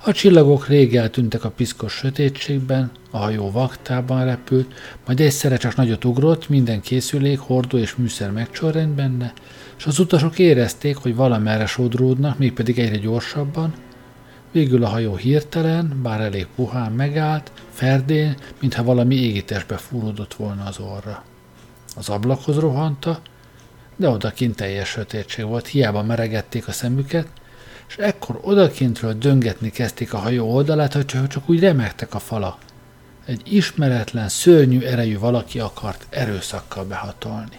A 0.04 0.12
csillagok 0.12 0.66
rég 0.66 0.96
eltűntek 0.96 1.44
a 1.44 1.50
piszkos 1.50 1.92
sötétségben, 1.92 2.90
a 3.10 3.16
hajó 3.16 3.50
vaktában 3.50 4.24
repült, 4.24 4.74
majd 5.06 5.20
egyszerre 5.20 5.56
csak 5.56 5.76
nagyot 5.76 6.04
ugrott, 6.04 6.48
minden 6.48 6.80
készülék, 6.80 7.38
hordó 7.38 7.78
és 7.78 7.96
műszer 7.96 8.30
megcsorrend 8.30 8.94
benne, 8.94 9.32
és 9.78 9.86
az 9.86 9.98
utasok 9.98 10.38
érezték, 10.38 10.96
hogy 10.96 11.14
valamerre 11.14 11.66
sodródnak, 11.66 12.38
mégpedig 12.38 12.78
egyre 12.78 12.96
gyorsabban. 12.96 13.74
Végül 14.52 14.84
a 14.84 14.88
hajó 14.88 15.16
hirtelen, 15.16 16.00
bár 16.02 16.20
elég 16.20 16.46
puhán 16.54 16.92
megállt, 16.92 17.52
ferdén, 17.70 18.36
mintha 18.60 18.84
valami 18.84 19.14
égítésbe 19.14 19.76
fúródott 19.76 20.34
volna 20.34 20.64
az 20.64 20.78
orra. 20.78 21.24
Az 21.96 22.08
ablakhoz 22.08 22.58
rohanta, 22.58 23.20
de 23.96 24.08
odakint 24.08 24.56
teljes 24.56 24.88
sötétség 24.88 25.44
volt, 25.44 25.66
hiába 25.66 26.02
meregették 26.02 26.68
a 26.68 26.72
szemüket, 26.72 27.28
és 27.88 27.96
ekkor 27.96 28.38
odakintről 28.42 29.12
döngetni 29.12 29.70
kezdték 29.70 30.12
a 30.12 30.18
hajó 30.18 30.54
oldalát, 30.54 30.92
hogy 30.92 31.04
csak, 31.04 31.48
úgy 31.48 31.60
remektek 31.60 32.14
a 32.14 32.18
fala. 32.18 32.58
Egy 33.24 33.40
ismeretlen, 33.44 34.28
szörnyű 34.28 34.80
erejű 34.80 35.18
valaki 35.18 35.60
akart 35.60 36.06
erőszakkal 36.10 36.84
behatolni. 36.84 37.58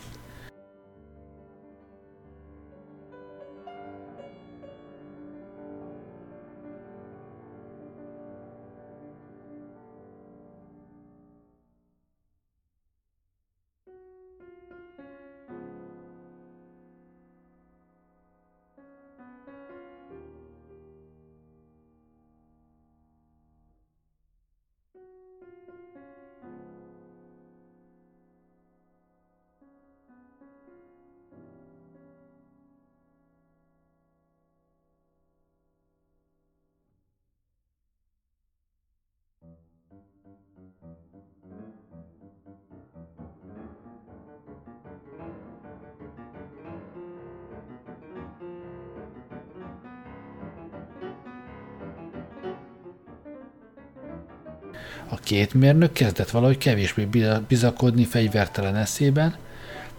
A 55.07 55.15
két 55.15 55.53
mérnök 55.53 55.91
kezdett 55.91 56.29
valahogy 56.29 56.57
kevésbé 56.57 57.07
bizakodni 57.47 58.05
fegyvertelen 58.05 58.75
eszében, 58.75 59.35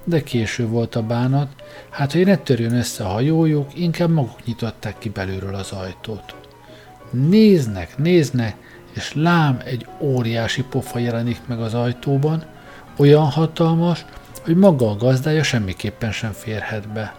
de 0.04 0.22
késő 0.22 0.66
volt 0.66 0.94
a 0.94 1.02
bánat, 1.02 1.48
hát 1.90 2.12
hogy 2.12 2.26
ne 2.26 2.36
törjön 2.36 2.74
össze 2.74 3.04
a 3.04 3.08
hajójuk, 3.08 3.78
inkább 3.78 4.10
maguk 4.10 4.44
nyitották 4.44 4.98
ki 4.98 5.08
belülről 5.08 5.54
az 5.54 5.72
ajtót. 5.72 6.34
Néznek, 7.10 7.98
néznek, 7.98 8.56
és 8.92 9.14
lám 9.14 9.60
egy 9.64 9.86
óriási 10.00 10.62
pofa 10.62 10.98
jelenik 10.98 11.40
meg 11.46 11.60
az 11.60 11.74
ajtóban, 11.74 12.44
olyan 12.96 13.24
hatalmas, 13.24 14.04
hogy 14.42 14.56
maga 14.56 14.90
a 14.90 14.96
gazdája 14.96 15.42
semmiképpen 15.42 16.12
sem 16.12 16.32
férhet 16.32 16.88
be. 16.88 17.14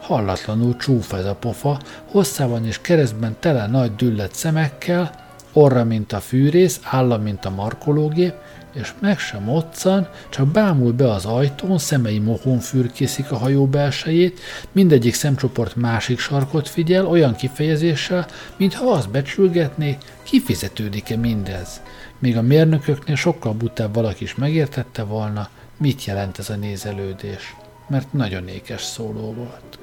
Hallatlanul 0.00 0.76
csúf 0.76 1.12
ez 1.12 1.24
a 1.24 1.34
pofa, 1.34 1.78
hosszában 2.10 2.66
és 2.66 2.80
keresztben 2.80 3.36
tele 3.40 3.66
nagy 3.66 3.94
düllet 3.94 4.34
szemekkel, 4.34 5.23
orra, 5.54 5.84
mint 5.84 6.12
a 6.12 6.20
fűrész, 6.20 6.80
álla, 6.82 7.18
mint 7.18 7.44
a 7.44 7.50
markológép, 7.50 8.34
és 8.74 8.92
meg 8.98 9.18
sem 9.18 9.42
moccan, 9.42 10.08
csak 10.28 10.46
bámul 10.46 10.92
be 10.92 11.10
az 11.10 11.24
ajtón, 11.24 11.78
szemei 11.78 12.18
mohón 12.18 12.58
fürkészik 12.58 13.30
a 13.30 13.36
hajó 13.36 13.66
belsejét, 13.66 14.40
mindegyik 14.72 15.14
szemcsoport 15.14 15.76
másik 15.76 16.18
sarkot 16.18 16.68
figyel, 16.68 17.06
olyan 17.06 17.34
kifejezéssel, 17.34 18.26
mintha 18.56 18.90
azt 18.90 19.10
becsülgetné, 19.10 19.98
kifizetődik-e 20.22 21.16
mindez. 21.16 21.80
Még 22.18 22.36
a 22.36 22.42
mérnököknél 22.42 23.16
sokkal 23.16 23.52
butább 23.52 23.94
valaki 23.94 24.24
is 24.24 24.34
megértette 24.34 25.02
volna, 25.02 25.48
mit 25.76 26.04
jelent 26.04 26.38
ez 26.38 26.50
a 26.50 26.56
nézelődés, 26.56 27.56
mert 27.88 28.12
nagyon 28.12 28.48
ékes 28.48 28.82
szóló 28.82 29.32
volt. 29.32 29.78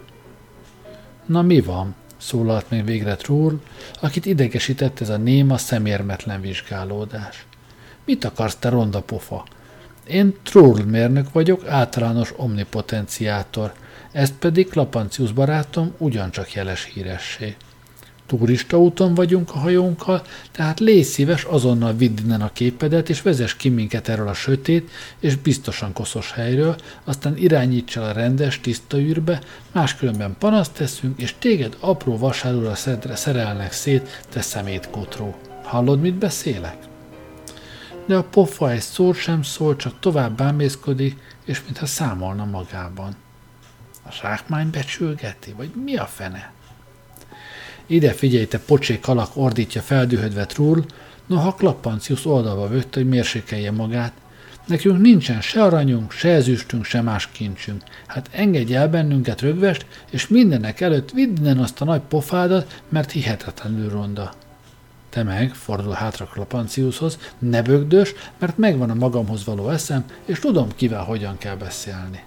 Na 1.25 1.41
mi 1.41 1.61
van? 1.61 1.95
Szólalt 2.21 2.69
meg 2.69 2.85
végre 2.85 3.15
Trúr, 3.15 3.59
akit 4.01 4.25
idegesített 4.25 4.99
ez 4.99 5.09
a 5.09 5.17
néma, 5.17 5.57
szemérmetlen 5.57 6.41
vizsgálódás. 6.41 7.45
Mit 8.05 8.23
akarsz, 8.23 8.55
te 8.55 8.69
ronda 8.69 9.01
pofa? 9.01 9.45
Én 10.07 10.35
Trúr 10.43 10.85
mérnök 10.85 11.31
vagyok, 11.31 11.67
általános 11.67 12.33
omnipotenciátor. 12.35 13.73
ezt 14.11 14.33
pedig 14.33 14.69
Klapancius 14.69 15.31
barátom 15.31 15.93
ugyancsak 15.97 16.53
jeles 16.53 16.83
híressé. 16.93 17.55
Turista 18.37 18.79
úton 18.79 19.13
vagyunk 19.13 19.49
a 19.49 19.57
hajónkkal, 19.57 20.21
tehát 20.51 20.79
légy 20.79 21.03
szíves 21.03 21.43
azonnal 21.43 21.93
vidd 21.93 22.17
innen 22.23 22.41
a 22.41 22.51
képedet, 22.53 23.09
és 23.09 23.21
vezess 23.21 23.55
ki 23.55 23.69
minket 23.69 24.07
erről 24.07 24.27
a 24.27 24.33
sötét 24.33 24.89
és 25.19 25.35
biztosan 25.35 25.93
koszos 25.93 26.31
helyről, 26.31 26.75
aztán 27.03 27.37
irányíts 27.37 27.97
el 27.97 28.03
a 28.03 28.11
rendes, 28.11 28.59
tiszta 28.59 28.97
űrbe, 28.97 29.41
máskülönben 29.71 30.35
panaszt 30.39 30.73
teszünk, 30.73 31.19
és 31.19 31.35
téged 31.39 31.77
apró 31.79 32.17
vasárúra 32.17 32.75
szerelnek 33.13 33.71
szét, 33.71 34.23
te 34.29 34.41
szemétkotró. 34.41 35.35
Hallod, 35.63 36.01
mit 36.01 36.15
beszélek? 36.15 36.77
De 38.05 38.15
a 38.15 38.23
pofa 38.23 38.71
egy 38.71 38.81
szót 38.81 39.15
sem 39.15 39.43
szól, 39.43 39.75
csak 39.75 39.99
tovább 39.99 40.37
bámészkodik, 40.37 41.17
és 41.45 41.63
mintha 41.63 41.85
számolna 41.85 42.45
magában. 42.45 43.15
A 44.05 44.11
zsákmány 44.21 44.69
becsülgeti, 44.69 45.53
vagy 45.57 45.71
mi 45.83 45.95
a 45.97 46.05
fene? 46.05 46.53
Ide 47.91 48.11
figyelj, 48.11 48.45
te 48.45 48.59
pocsék 48.59 49.07
alak, 49.07 49.31
ordítja 49.33 49.81
feldühödve 49.81 50.45
Trull, 50.45 50.83
noha 51.25 51.55
Klappancius 51.55 52.25
oldalba 52.25 52.67
vögte, 52.67 52.99
hogy 52.99 53.09
mérsékelje 53.09 53.71
magát. 53.71 54.13
Nekünk 54.65 55.01
nincsen 55.01 55.41
se 55.41 55.63
aranyunk, 55.63 56.11
se 56.11 56.29
ezüstünk, 56.29 56.85
se 56.85 57.01
más 57.01 57.27
kincsünk. 57.31 57.83
Hát 58.07 58.29
engedj 58.31 58.75
el 58.75 58.89
bennünket 58.89 59.41
rögvest, 59.41 59.85
és 60.09 60.27
mindenek 60.27 60.81
előtt 60.81 61.11
vidd 61.11 61.37
innen 61.37 61.57
azt 61.57 61.81
a 61.81 61.85
nagy 61.85 62.01
pofádat, 62.01 62.81
mert 62.89 63.11
hihetetlenül 63.11 63.89
ronda. 63.89 64.33
Te 65.09 65.23
meg, 65.23 65.53
fordul 65.53 65.93
hátra 65.93 66.25
Klapanciushoz, 66.25 67.17
ne 67.39 67.61
bögdös, 67.61 68.13
mert 68.39 68.57
megvan 68.57 68.89
a 68.89 68.95
magamhoz 68.95 69.45
való 69.45 69.69
eszem, 69.69 70.05
és 70.25 70.39
tudom, 70.39 70.67
kivel 70.75 71.03
hogyan 71.03 71.37
kell 71.37 71.55
beszélni. 71.55 72.23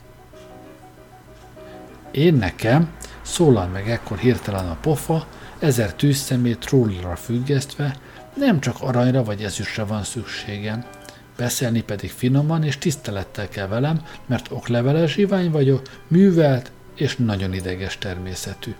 Én 2.11 2.35
nekem, 2.35 2.93
szólal 3.23 3.67
meg 3.67 3.91
ekkor 3.91 4.19
hirtelen 4.19 4.69
a 4.69 4.77
pofa, 4.81 5.27
ezer 5.59 5.95
tűzszemét 5.95 6.59
trollra 6.59 7.17
függesztve, 7.17 7.97
nem 8.37 8.61
csak 8.61 8.77
aranyra 8.81 9.25
vagy 9.25 9.43
ezüstre 9.43 9.85
van 9.85 10.03
szükségem. 10.03 10.85
Beszélni 11.37 11.83
pedig 11.83 12.11
finoman 12.11 12.63
és 12.65 12.79
tisztelettel 12.79 13.49
kell 13.49 13.67
velem, 13.67 14.03
mert 14.27 14.51
okleveles 14.51 15.13
zsivány 15.13 15.51
vagyok, 15.51 15.83
művelt 16.09 16.71
és 16.95 17.17
nagyon 17.17 17.53
ideges 17.55 17.99
természetű. 17.99 18.75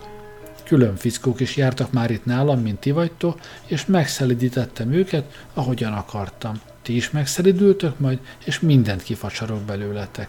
Külön 0.65 0.97
fickók 0.97 1.41
is 1.41 1.57
jártak 1.57 1.93
már 1.93 2.11
itt 2.11 2.25
nálam, 2.25 2.61
mint 2.61 2.79
ti 2.79 2.91
vagytok, 2.91 3.39
és 3.67 3.87
megszelidítettem 3.87 4.93
őket, 4.93 5.45
ahogyan 5.55 5.93
akartam. 5.93 6.61
Ti 6.83 6.97
is 6.97 7.11
megszelidültök 7.11 7.99
majd, 7.99 8.19
és 8.45 8.61
mindent 8.61 9.03
kifacsarok 9.03 9.61
belőletek. 9.61 10.29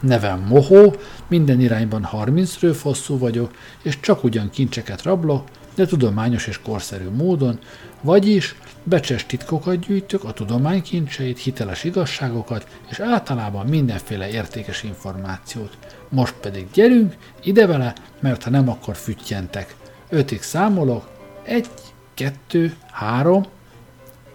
Nevem 0.00 0.40
Mohó, 0.40 0.94
minden 1.28 1.60
irányban 1.60 2.04
30 2.04 2.58
rőfosszú 2.60 3.18
vagyok, 3.18 3.54
és 3.82 4.00
csak 4.00 4.24
ugyan 4.24 4.50
kincseket 4.50 5.02
rablok, 5.02 5.48
de 5.76 5.86
tudományos 5.86 6.46
és 6.46 6.60
korszerű 6.62 7.08
módon, 7.08 7.58
vagyis 8.00 8.54
becses 8.82 9.26
titkokat 9.26 9.78
gyűjtök, 9.78 10.24
a 10.24 10.32
tudomány 10.32 10.82
kincseit, 10.82 11.38
hiteles 11.38 11.84
igazságokat, 11.84 12.66
és 12.90 13.00
általában 13.00 13.66
mindenféle 13.66 14.28
értékes 14.28 14.82
információt. 14.82 15.78
Most 16.08 16.34
pedig 16.34 16.66
gyerünk, 16.72 17.14
ide 17.42 17.66
vele, 17.66 17.94
mert 18.20 18.42
ha 18.42 18.50
nem, 18.50 18.68
akkor 18.68 18.96
füttyentek. 18.96 19.74
Ötig 20.08 20.42
számolok, 20.42 21.08
egy, 21.42 21.68
kettő, 22.14 22.76
három, 22.90 23.46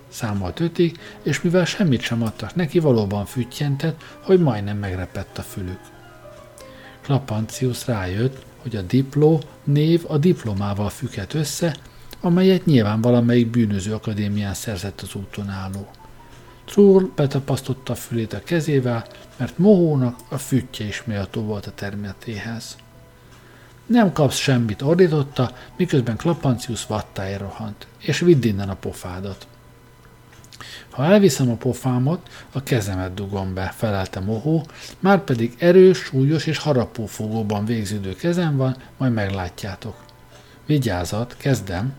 számolt 0.09 0.59
ötig, 0.59 0.99
és 1.23 1.41
mivel 1.41 1.65
semmit 1.65 2.01
sem 2.01 2.23
adtak 2.23 2.55
neki, 2.55 2.79
valóban 2.79 3.25
füttyentett, 3.25 4.03
hogy 4.21 4.39
majdnem 4.39 4.77
megrepett 4.77 5.37
a 5.37 5.41
fülük. 5.41 5.79
Klapancius 7.01 7.87
rájött, 7.87 8.45
hogy 8.61 8.75
a 8.75 8.81
dipló 8.81 9.41
név 9.63 10.03
a 10.07 10.17
diplomával 10.17 10.89
függhet 10.89 11.33
össze, 11.33 11.75
amelyet 12.21 12.65
nyilván 12.65 13.01
valamelyik 13.01 13.47
bűnöző 13.47 13.93
akadémián 13.93 14.53
szerzett 14.53 15.01
az 15.01 15.15
úton 15.15 15.49
álló. 15.49 15.87
Trull 16.65 17.09
betapasztotta 17.15 17.95
fülét 17.95 18.33
a 18.33 18.43
kezével, 18.43 19.05
mert 19.37 19.57
Mohónak 19.57 20.19
a 20.29 20.37
füttye 20.37 20.83
is 20.83 21.03
méltó 21.03 21.41
volt 21.41 21.65
a 21.65 21.71
termetéhez. 21.71 22.77
Nem 23.85 24.11
kapsz 24.13 24.37
semmit, 24.37 24.81
ordította, 24.81 25.55
miközben 25.77 26.17
Klapancius 26.17 26.85
vattája 26.85 27.37
rohant, 27.37 27.87
és 27.97 28.19
vidd 28.19 28.43
innen 28.45 28.69
a 28.69 28.75
pofádat. 28.75 29.47
Ha 30.91 31.05
elviszem 31.05 31.49
a 31.49 31.55
pofámot, 31.55 32.29
a 32.51 32.63
kezemet 32.63 33.13
dugom 33.13 33.53
be, 33.53 33.73
felelte 33.75 34.19
Mohó, 34.19 34.65
már 34.99 35.23
pedig 35.23 35.55
erős, 35.59 35.97
súlyos 35.97 36.45
és 36.45 36.57
harapófogóban 36.57 37.65
végződő 37.65 38.15
kezem 38.15 38.57
van, 38.57 38.75
majd 38.97 39.13
meglátjátok. 39.13 39.95
Vigyázat, 40.65 41.35
kezdem, 41.37 41.93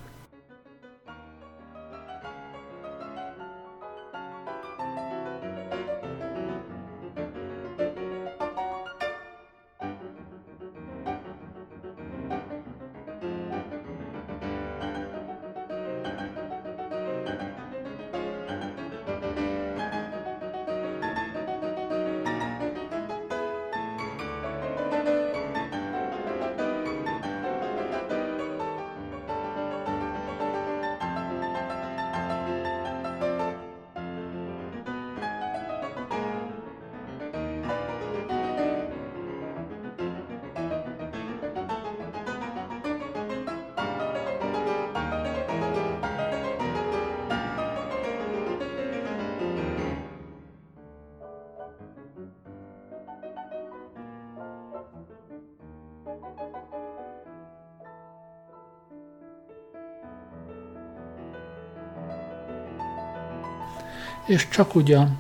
és 64.27 64.49
csak 64.49 64.75
ugyan 64.75 65.19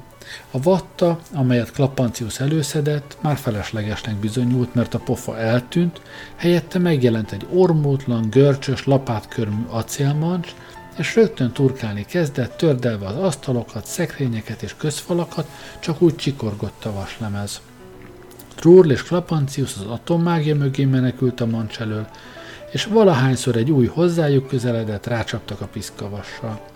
a 0.50 0.62
vatta, 0.62 1.18
amelyet 1.32 1.72
Klappancius 1.72 2.40
előszedett, 2.40 3.16
már 3.20 3.36
feleslegesnek 3.36 4.14
bizonyult, 4.14 4.74
mert 4.74 4.94
a 4.94 4.98
pofa 4.98 5.38
eltűnt, 5.38 6.00
helyette 6.36 6.78
megjelent 6.78 7.32
egy 7.32 7.46
ormótlan, 7.52 8.30
görcsös, 8.30 8.86
lapátkörmű 8.86 9.64
acélmancs, 9.68 10.54
és 10.98 11.14
rögtön 11.14 11.52
turkálni 11.52 12.04
kezdett, 12.04 12.56
tördelve 12.56 13.06
az 13.06 13.16
asztalokat, 13.16 13.86
szekrényeket 13.86 14.62
és 14.62 14.74
közfalakat, 14.76 15.48
csak 15.78 16.02
úgy 16.02 16.16
csikorgott 16.16 16.84
a 16.84 16.92
vaslemez. 16.92 17.60
Trúrl 18.54 18.90
és 18.90 19.02
Klapancius 19.02 19.74
az 19.76 19.86
atommágia 19.86 20.54
mögé 20.54 20.84
menekült 20.84 21.40
a 21.40 21.46
mancs 21.46 21.80
elől, 21.80 22.06
és 22.70 22.84
valahányszor 22.84 23.56
egy 23.56 23.70
új 23.70 23.86
hozzájuk 23.86 24.48
közeledett, 24.48 25.06
rácsaptak 25.06 25.60
a 25.60 25.66
piszkavassal. 25.66 26.71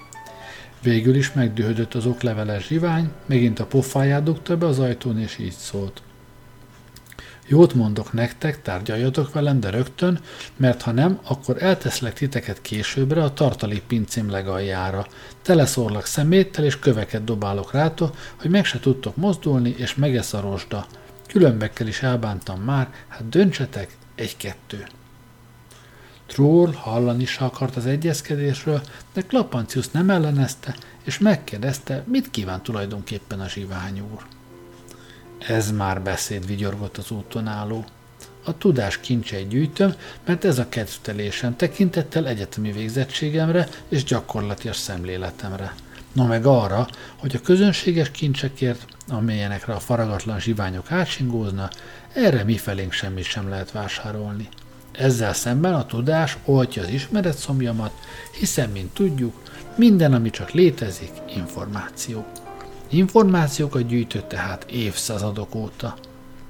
Végül 0.83 1.15
is 1.15 1.33
megdühödött 1.33 1.95
az 1.95 2.07
okleveles 2.07 2.67
zsivány, 2.67 3.11
megint 3.27 3.59
a 3.59 3.67
pofáját 3.67 4.23
dugta 4.23 4.57
be 4.57 4.67
az 4.67 4.79
ajtón, 4.79 5.19
és 5.19 5.39
így 5.39 5.53
szólt. 5.53 6.03
Jót 7.49 7.75
mondok 7.75 8.13
nektek, 8.13 8.63
tárgyaljatok 8.63 9.33
velem, 9.33 9.61
de 9.61 9.71
rögtön, 9.71 10.21
mert 10.57 10.83
ha 10.83 10.93
nem, 10.93 11.19
akkor 11.29 11.63
elteszlek 11.63 12.13
titeket 12.13 12.63
későbbre 12.63 13.23
a 13.23 13.33
tartalék 13.33 13.83
pincém 13.83 14.31
legaljára. 14.31 15.07
Teleszorlak 15.43 16.07
szeméttel 16.07 16.65
és 16.65 16.79
köveket 16.79 17.25
dobálok 17.25 17.73
rátok, 17.73 18.17
hogy 18.41 18.51
meg 18.51 18.65
se 18.65 18.81
tudtok 18.81 19.17
mozdulni, 19.17 19.75
és 19.79 19.95
megesz 19.95 20.33
a 20.33 20.41
rozsda. 20.41 20.87
Különbekkel 21.27 21.87
is 21.87 22.03
elbántam 22.03 22.61
már, 22.61 22.89
hát 23.09 23.29
döntsetek, 23.29 23.97
egy-kettő. 24.15 24.87
Troll 26.27 26.73
hallani 26.73 27.23
is 27.23 27.37
akart 27.37 27.77
az 27.77 27.87
egyezkedésről, 27.87 28.81
de 29.13 29.23
Klapancius 29.23 29.91
nem 29.91 30.11
ellenezte, 30.11 30.75
és 31.05 31.19
megkérdezte, 31.19 32.03
mit 32.07 32.31
kíván 32.31 32.63
tulajdonképpen 32.63 33.41
a 33.41 33.49
zsivány 33.49 34.01
úr. 34.01 34.27
Ez 35.39 35.71
már 35.71 36.03
beszéd, 36.03 36.47
vigyorgott 36.47 36.97
az 36.97 37.11
úton 37.11 37.47
álló. 37.47 37.85
A 38.45 38.59
tudás 38.59 39.01
kincseit 39.01 39.49
gyűjtöm, 39.49 39.95
mert 40.25 40.45
ez 40.45 40.59
a 40.59 40.69
kedvtelésem 40.69 41.57
tekintettel 41.57 42.27
egyetemi 42.27 42.73
végzettségemre 42.73 43.69
és 43.89 44.05
gyakorlatias 44.05 44.77
szemléletemre. 44.77 45.75
no 46.13 46.27
meg 46.27 46.47
arra, 46.47 46.89
hogy 47.17 47.37
a 47.37 47.41
közönséges 47.41 48.11
kincsekért, 48.11 48.87
amelyenekre 49.09 49.75
a 49.75 49.81
faragatlan 49.81 50.41
zsiványok 50.41 50.93
átsingózna, 50.93 51.71
erre 52.13 52.45
mifelénk 52.45 52.93
semmit 52.93 53.25
sem 53.25 53.49
lehet 53.49 53.73
vásárolni. 53.73 54.49
Ezzel 54.99 55.33
szemben 55.33 55.75
a 55.75 55.87
tudás 55.87 56.37
oltja 56.45 56.83
az 56.83 56.89
ismeret 56.89 57.37
szomjamat, 57.37 57.93
hiszen, 58.39 58.71
mint 58.71 58.95
tudjuk, 58.95 59.43
minden, 59.77 60.13
ami 60.13 60.31
csak 60.31 60.51
létezik, 60.51 61.11
információ. 61.35 62.27
Információkat 62.89 63.87
gyűjtött 63.87 64.29
tehát 64.29 64.65
évszázadok 64.71 65.55
óta. 65.55 65.97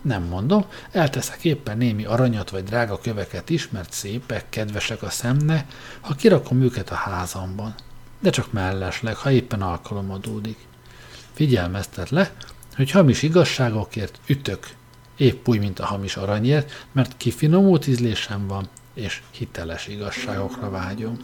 Nem 0.03 0.23
mondom, 0.23 0.65
elteszek 0.91 1.45
éppen 1.45 1.77
némi 1.77 2.05
aranyat 2.05 2.51
vagy 2.51 2.65
drága 2.65 2.99
köveket 2.99 3.51
is, 3.51 3.69
mert 3.69 3.93
szépek, 3.93 4.49
kedvesek 4.49 5.03
a 5.03 5.11
szemne, 5.11 5.67
ha 6.01 6.15
kirakom 6.15 6.63
őket 6.63 6.91
a 6.91 6.95
házamban. 6.95 7.75
De 8.21 8.31
csak 8.31 8.53
mellesleg, 8.53 9.17
ha 9.17 9.31
éppen 9.31 9.63
alkalom 9.63 10.11
adódik. 10.11 10.59
Figyelmeztet 11.33 12.11
le, 12.11 12.33
hogy 12.77 12.91
hamis 12.91 13.23
igazságokért 13.23 14.21
ütök, 14.27 14.69
épp 15.17 15.49
úgy, 15.49 15.59
mint 15.59 15.79
a 15.79 15.87
hamis 15.87 16.17
aranyért, 16.17 16.87
mert 16.93 17.17
kifinomult 17.17 17.87
ízlésem 17.87 18.47
van, 18.47 18.69
és 18.95 19.23
hiteles 19.31 19.87
igazságokra 19.87 20.71
vágyom. 20.71 21.17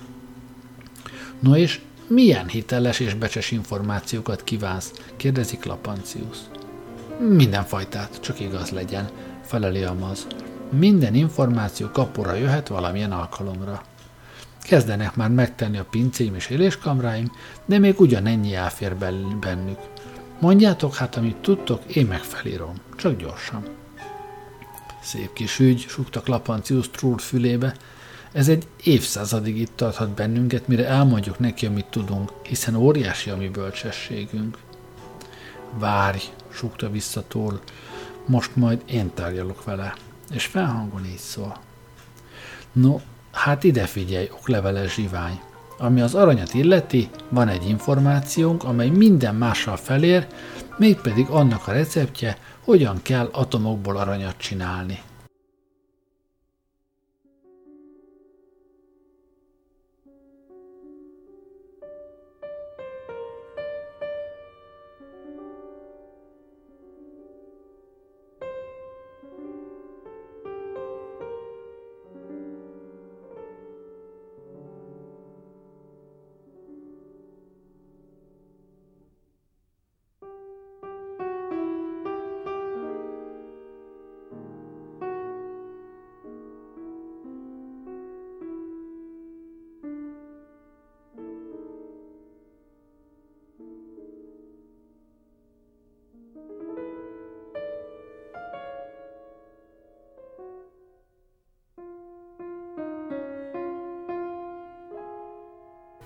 No 1.40 1.56
és 1.56 1.80
milyen 2.06 2.48
hiteles 2.48 3.00
és 3.00 3.14
becses 3.14 3.50
információkat 3.50 4.44
kívánsz? 4.44 4.92
kérdezi 5.16 5.56
Klapancius. 5.56 6.36
Mindenfajtát, 7.28 8.20
csak 8.20 8.40
igaz 8.40 8.70
legyen, 8.70 9.08
feleli 9.44 9.82
a 9.82 9.92
maz. 9.92 10.26
Minden 10.70 11.14
információ 11.14 11.88
kapura 11.90 12.34
jöhet 12.34 12.68
valamilyen 12.68 13.12
alkalomra. 13.12 13.82
Kezdenek 14.62 15.16
már 15.16 15.30
megtenni 15.30 15.78
a 15.78 15.86
pincéim 15.90 16.34
és 16.34 16.48
éléskamráim, 16.48 17.32
de 17.64 17.78
még 17.78 18.00
ugyanennyi 18.00 18.54
elfér 18.54 18.96
bennük. 19.40 19.78
Mondjátok 20.40 20.94
hát, 20.94 21.16
amit 21.16 21.36
tudtok, 21.36 21.94
én 21.94 22.06
megfelírom, 22.06 22.74
csak 22.96 23.16
gyorsan. 23.16 23.81
Szép 25.02 25.32
kis 25.32 25.58
ügy, 25.58 25.84
súgta 25.88 26.20
Klapancius 26.20 26.90
Trúr 26.90 27.20
fülébe. 27.20 27.74
Ez 28.32 28.48
egy 28.48 28.66
évszázadig 28.82 29.58
itt 29.58 29.76
tarthat 29.76 30.08
bennünket, 30.10 30.68
mire 30.68 30.86
elmondjuk 30.86 31.38
neki, 31.38 31.66
amit 31.66 31.86
tudunk, 31.90 32.32
hiszen 32.42 32.74
óriási 32.74 33.30
a 33.30 33.36
mi 33.36 33.48
bölcsességünk. 33.48 34.58
Várj, 35.78 36.22
súgta 36.52 36.90
vissza 36.90 37.24
Tól, 37.28 37.60
most 38.26 38.56
majd 38.56 38.82
én 38.86 39.10
tárgyalok 39.14 39.64
vele, 39.64 39.94
és 40.30 40.46
felhangon 40.46 41.04
így 41.04 41.18
szól. 41.18 41.60
No, 42.72 43.00
hát 43.32 43.64
ide 43.64 43.86
figyelj, 43.86 44.28
okleveles 44.32 44.94
zsivány. 44.94 45.40
Ami 45.78 46.00
az 46.00 46.14
aranyat 46.14 46.54
illeti, 46.54 47.10
van 47.28 47.48
egy 47.48 47.68
információnk, 47.68 48.64
amely 48.64 48.88
minden 48.88 49.34
mással 49.34 49.76
felér, 49.76 50.26
mégpedig 50.76 51.26
annak 51.28 51.68
a 51.68 51.72
receptje, 51.72 52.38
hogyan 52.64 53.02
kell 53.02 53.28
atomokból 53.32 53.96
aranyat 53.96 54.36
csinálni. 54.36 55.02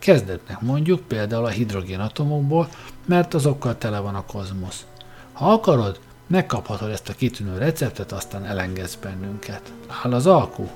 Kezdetnek 0.07 0.61
mondjuk 0.61 1.01
például 1.01 1.45
a 1.45 1.49
hidrogénatomokból, 1.49 2.69
mert 3.05 3.35
azokkal 3.35 3.79
tele 3.79 3.99
van 3.99 4.15
a 4.15 4.25
kozmosz. 4.25 4.87
Ha 5.33 5.53
akarod, 5.53 6.01
megkaphatod 6.27 6.91
ezt 6.91 7.09
a 7.09 7.13
kitűnő 7.13 7.59
receptet, 7.59 8.13
aztán 8.13 8.45
elengedsz 8.45 8.95
bennünket. 8.95 9.73
Áll 10.03 10.13
az 10.13 10.27
alkú? 10.27 10.69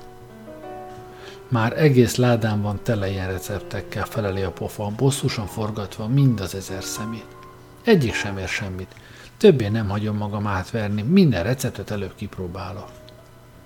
Már 1.47 1.81
egész 1.81 2.15
ládán 2.15 2.61
van 2.61 2.79
tele 2.83 3.09
ilyen 3.09 3.27
receptekkel, 3.27 4.05
feleli 4.05 4.41
a 4.41 4.51
pofa, 4.51 4.91
bosszusan 4.97 5.47
forgatva 5.47 6.07
mind 6.07 6.39
az 6.39 6.55
ezer 6.55 6.83
szemét. 6.83 7.35
Egyik 7.83 8.13
sem 8.13 8.37
ér 8.37 8.47
semmit. 8.47 8.95
Többé 9.37 9.67
nem 9.67 9.89
hagyom 9.89 10.17
magam 10.17 10.47
átverni, 10.47 11.01
minden 11.01 11.43
receptet 11.43 11.91
előbb 11.91 12.15
kipróbálok. 12.15 12.89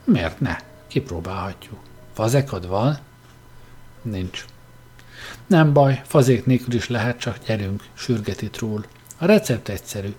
Miért 0.03 0.39
ne? 0.39 0.57
Kipróbálhatjuk. 0.87 1.79
Fazekad 2.13 2.67
van? 2.67 2.97
Nincs. 4.01 4.45
Nem 5.47 5.73
baj, 5.73 6.01
fazék 6.05 6.45
nélkül 6.45 6.73
is 6.73 6.89
lehet, 6.89 7.19
csak 7.19 7.37
gyerünk, 7.45 7.83
sürgeti 7.93 8.49
Trúl. 8.49 8.85
A 9.17 9.25
recept 9.25 9.69
egyszerű. 9.69 10.13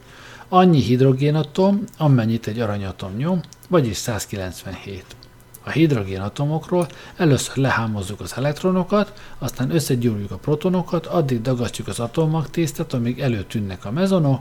Annyi 0.48 0.80
hidrogénatom, 0.80 1.84
amennyit 1.96 2.46
egy 2.46 2.60
aranyatom 2.60 3.16
nyom, 3.16 3.40
vagyis 3.68 3.96
197. 3.96 5.04
A 5.64 5.70
hidrogénatomokról 5.70 6.86
először 7.16 7.56
lehámozzuk 7.56 8.20
az 8.20 8.32
elektronokat, 8.36 9.12
aztán 9.38 9.70
összegyúrjuk 9.70 10.30
a 10.30 10.36
protonokat, 10.36 11.06
addig 11.06 11.40
dagasztjuk 11.40 11.88
az 11.88 12.00
atommagtésztet, 12.00 12.92
amíg 12.92 13.20
előtűnnek 13.20 13.84
a 13.84 13.90
mezonok, 13.90 14.40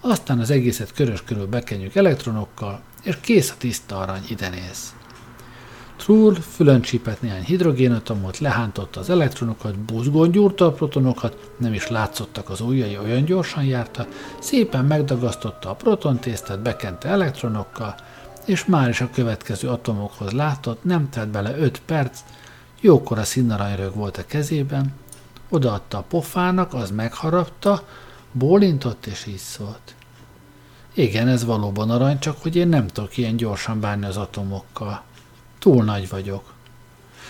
aztán 0.00 0.38
az 0.38 0.50
egészet 0.50 0.92
körös 0.92 1.22
körül 1.22 1.46
bekenjük 1.46 1.94
elektronokkal, 1.94 2.80
és 3.02 3.16
kész 3.20 3.50
a 3.50 3.54
tiszta 3.58 3.98
arany, 3.98 4.24
ide 4.28 4.48
néz. 4.48 4.94
Trull 5.96 6.34
fülön 6.34 6.80
csípett 6.80 7.22
néhány 7.22 7.44
hidrogénatomot, 7.44 8.38
lehántotta 8.38 9.00
az 9.00 9.10
elektronokat, 9.10 9.78
buzgón 9.78 10.30
gyúrta 10.30 10.66
a 10.66 10.72
protonokat, 10.72 11.50
nem 11.58 11.72
is 11.72 11.88
látszottak 11.88 12.50
az 12.50 12.60
ujjai, 12.60 12.98
olyan 12.98 13.24
gyorsan 13.24 13.64
járta, 13.64 14.06
szépen 14.38 14.84
megdagasztotta 14.84 15.70
a 15.70 15.74
protontésztet, 15.74 16.62
bekente 16.62 17.08
elektronokkal, 17.08 17.94
és 18.44 18.64
már 18.64 18.88
is 18.88 19.00
a 19.00 19.10
következő 19.12 19.68
atomokhoz 19.68 20.32
látott, 20.32 20.84
nem 20.84 21.08
telt 21.10 21.28
bele 21.28 21.58
öt 21.58 21.80
perc, 21.86 22.20
jókora 22.80 23.24
színaranyrög 23.24 23.94
volt 23.94 24.16
a 24.16 24.26
kezében, 24.26 24.94
odaadta 25.48 25.98
a 25.98 26.04
pofának, 26.08 26.74
az 26.74 26.90
megharapta, 26.90 27.86
bólintott 28.32 29.06
és 29.06 29.26
így 29.26 29.36
szólt. 29.36 29.94
Igen, 30.94 31.28
ez 31.28 31.44
valóban 31.44 31.90
arany, 31.90 32.18
csak 32.18 32.42
hogy 32.42 32.56
én 32.56 32.68
nem 32.68 32.86
tudok 32.86 33.16
ilyen 33.16 33.36
gyorsan 33.36 33.80
bánni 33.80 34.06
az 34.06 34.16
atomokkal. 34.16 35.02
Túl 35.66 35.84
nagy 35.84 36.08
vagyok. 36.08 36.42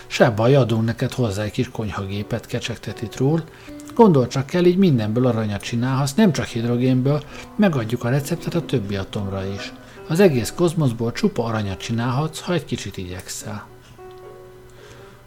Se 0.06 0.30
baj, 0.30 0.54
adunk 0.56 0.84
neked 0.84 1.12
hozzá 1.12 1.42
egy 1.42 1.50
kis 1.50 1.70
konyhagépet, 1.70 2.46
kecsegteti 2.46 3.08
Trúl. 3.08 3.42
Gondol 3.94 4.26
csak 4.26 4.46
kell, 4.46 4.64
így 4.64 4.76
mindenből 4.76 5.26
aranyat 5.26 5.60
csinálhatsz, 5.60 6.14
nem 6.14 6.32
csak 6.32 6.44
hidrogénből, 6.44 7.22
megadjuk 7.56 8.04
a 8.04 8.08
receptet 8.08 8.54
a 8.54 8.64
többi 8.64 8.96
atomra 8.96 9.46
is. 9.46 9.72
Az 10.08 10.20
egész 10.20 10.52
kozmoszból 10.56 11.12
csupa 11.12 11.44
aranyat 11.44 11.78
csinálhatsz, 11.78 12.40
ha 12.40 12.52
egy 12.52 12.64
kicsit 12.64 12.96
igyekszel. 12.96 13.66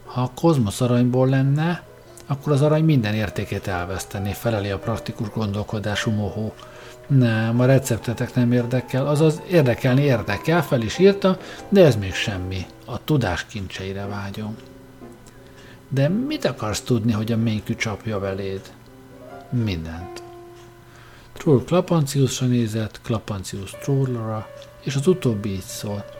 Ha 0.05 0.21
a 0.21 0.31
kozmosz 0.35 0.81
aranyból 0.81 1.27
lenne, 1.27 1.83
akkor 2.27 2.51
az 2.51 2.61
arany 2.61 2.83
minden 2.83 3.13
értékét 3.13 3.67
elvesztené, 3.67 4.31
feleli 4.31 4.69
a 4.69 4.79
praktikus 4.79 5.29
gondolkodású 5.29 6.11
mohó. 6.11 6.53
Nem, 7.07 7.59
a 7.59 7.65
receptetek 7.65 8.35
nem 8.35 8.51
érdekel, 8.51 9.07
azaz 9.07 9.41
érdekelni 9.49 10.01
érdekel, 10.01 10.63
fel 10.63 10.81
is 10.81 10.97
írta, 10.97 11.37
de 11.69 11.85
ez 11.85 11.95
még 11.95 12.13
semmi. 12.13 12.65
A 12.91 13.03
tudás 13.03 13.45
kincseire 13.45 14.05
vágyom. 14.05 14.55
De 15.87 16.07
mit 16.09 16.45
akarsz 16.45 16.81
tudni, 16.81 17.11
hogy 17.11 17.31
a 17.31 17.37
ménykű 17.37 17.75
csapja 17.75 18.19
beléd? 18.19 18.61
Mindent. 19.49 20.23
Troll 21.33 21.63
Klapanciusra 21.65 22.47
nézett, 22.47 23.01
Klapancius 23.01 23.71
Trollra, 23.81 24.47
és 24.83 24.95
az 24.95 25.07
utóbbi 25.07 25.49
így 25.49 25.61
szólt. 25.61 26.17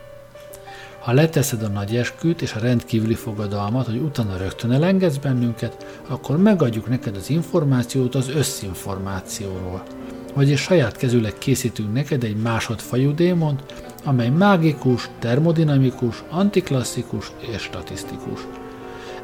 Ha 0.99 1.11
leteszed 1.11 1.63
a 1.63 1.67
nagy 1.67 1.95
esküt 1.95 2.41
és 2.41 2.53
a 2.53 2.59
rendkívüli 2.59 3.15
fogadalmat, 3.15 3.85
hogy 3.85 3.97
utána 3.97 4.37
rögtön 4.37 4.71
elengedsz 4.71 5.17
bennünket, 5.17 6.01
akkor 6.07 6.37
megadjuk 6.37 6.87
neked 6.87 7.15
az 7.15 7.29
információt 7.29 8.15
az 8.15 8.29
összinformációról– 8.29 9.83
vagyis 10.33 10.61
saját 10.61 10.97
kezüleg 10.97 11.33
készítünk 11.37 11.93
neked 11.93 12.23
egy 12.23 12.35
másodfajú 12.35 13.13
démont, 13.13 13.63
amely 14.03 14.29
mágikus, 14.29 15.09
termodinamikus, 15.19 16.23
antiklasszikus 16.29 17.31
és 17.39 17.61
statisztikus. 17.61 18.47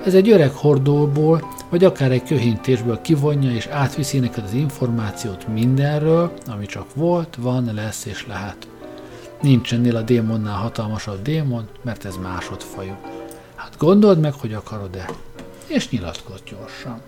Ez 0.05 0.13
egy 0.13 0.29
öreg 0.29 0.51
hordóból, 0.51 1.53
vagy 1.69 1.83
akár 1.83 2.11
egy 2.11 2.23
köhintésből 2.23 3.01
kivonja 3.01 3.51
és 3.51 3.67
átviszi 3.67 4.19
neked 4.19 4.43
az 4.43 4.53
információt 4.53 5.47
mindenről, 5.47 6.31
ami 6.47 6.65
csak 6.65 6.95
volt, 6.95 7.35
van, 7.39 7.71
lesz 7.73 8.05
és 8.05 8.27
lehet. 8.27 8.67
Nincs 9.41 9.73
ennél 9.73 9.95
a 9.95 10.01
démonnál 10.01 10.57
hatalmasabb 10.57 11.21
démon, 11.21 11.67
mert 11.81 12.05
ez 12.05 12.15
másodfajú. 12.21 12.95
Hát 13.55 13.73
gondold 13.77 14.19
meg, 14.19 14.33
hogy 14.33 14.53
akarod-e, 14.53 15.09
és 15.67 15.89
nyilatkozz 15.89 16.39
gyorsan. 16.49 17.01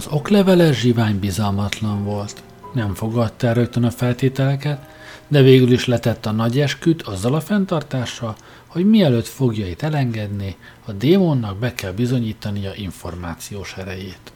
Az 0.00 0.06
okleveles 0.10 0.80
zsivány 0.80 1.18
bizalmatlan 1.18 2.04
volt. 2.04 2.42
Nem 2.72 2.94
fogadta 2.94 3.46
el 3.46 3.54
rögtön 3.54 3.84
a 3.84 3.90
feltételeket, 3.90 4.88
de 5.28 5.42
végül 5.42 5.72
is 5.72 5.86
letett 5.86 6.26
a 6.26 6.30
nagy 6.30 6.60
esküt 6.60 7.02
azzal 7.02 7.34
a 7.34 7.40
fenntartással, 7.40 8.36
hogy 8.66 8.90
mielőtt 8.90 9.26
fogjait 9.26 9.82
elengedni, 9.82 10.56
a 10.84 10.92
démonnak 10.92 11.58
be 11.58 11.74
kell 11.74 11.92
bizonyítania 11.92 12.74
információs 12.74 13.74
erejét. 13.76 14.32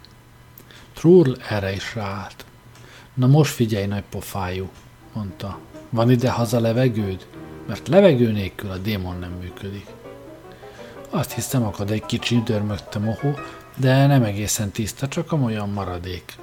Trull 0.94 1.36
erre 1.48 1.72
is 1.72 1.94
ráállt. 1.94 2.44
Na 3.14 3.26
most 3.26 3.52
figyelj, 3.52 3.86
nagy 3.86 4.04
pofájú, 4.10 4.68
mondta. 5.12 5.58
Van 5.90 6.10
ide 6.10 6.30
haza 6.30 6.60
levegőd? 6.60 7.26
Mert 7.66 7.88
levegő 7.88 8.32
nélkül 8.32 8.70
a 8.70 8.78
démon 8.78 9.18
nem 9.18 9.32
működik. 9.40 9.86
Azt 11.10 11.32
hiszem, 11.32 11.62
akad 11.62 11.90
egy 11.90 12.06
kicsi, 12.06 12.42
dörmögte 12.42 12.98
Mohó, 12.98 13.34
de 13.76 14.06
nem 14.06 14.22
egészen 14.22 14.70
tiszta, 14.70 15.08
csak 15.08 15.32
olyan 15.32 15.68
maradék. 15.68 16.36